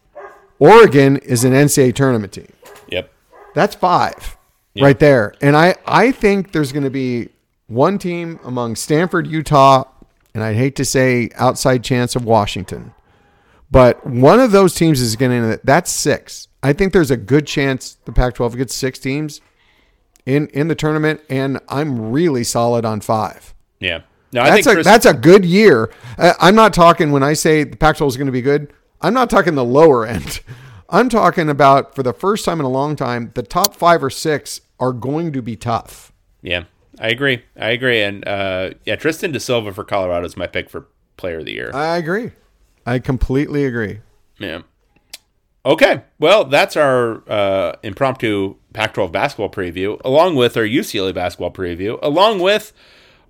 [0.59, 2.47] Oregon is an NCAA tournament team.
[3.53, 4.37] That's five
[4.79, 5.33] right there.
[5.41, 7.29] And I, I think there's going to be
[7.67, 9.85] one team among Stanford, Utah,
[10.33, 12.93] and I'd hate to say outside chance of Washington.
[13.69, 16.47] But one of those teams is going to, that's six.
[16.61, 19.41] I think there's a good chance the Pac 12 gets six teams
[20.25, 23.53] in, in the tournament, and I'm really solid on five.
[23.79, 24.01] Yeah.
[24.33, 25.91] No, I That's think a, Chris, that's a good year.
[26.17, 28.71] Uh, I'm not talking when I say the Pac 12 is going to be good,
[29.01, 30.41] I'm not talking the lower end.
[30.91, 34.09] I'm talking about for the first time in a long time, the top five or
[34.09, 36.11] six are going to be tough.
[36.41, 36.65] yeah.
[36.99, 37.41] I agree.
[37.59, 38.03] I agree.
[38.03, 40.87] And uh, yeah, Tristan da Silva for Colorado is my pick for
[41.17, 41.71] Player of the Year.
[41.73, 42.31] I agree.
[42.85, 44.01] I completely agree.
[44.37, 44.61] Yeah.
[45.65, 46.03] Okay.
[46.19, 51.97] Well, that's our uh, impromptu Pac 12 basketball preview, along with our UCLA basketball preview,
[52.03, 52.71] along with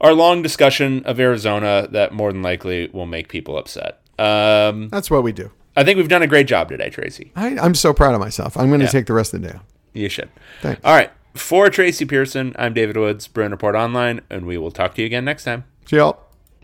[0.01, 4.01] our long discussion of Arizona that more than likely will make people upset.
[4.20, 5.49] Um, That's what we do.
[5.76, 7.32] I think we've done a great job today, Tracy.
[7.36, 8.58] I, I'm so proud of myself.
[8.58, 8.92] I'm going to Yeah.
[8.92, 9.60] take the rest of the day.
[9.94, 10.30] You should.
[10.62, 10.82] Thanks.
[10.84, 11.12] All right.
[11.34, 15.06] For Tracy Pierson, I'm David Woods, Bruin Report Online, and we will talk to you
[15.06, 15.64] again next time.
[15.86, 16.20] See y'all.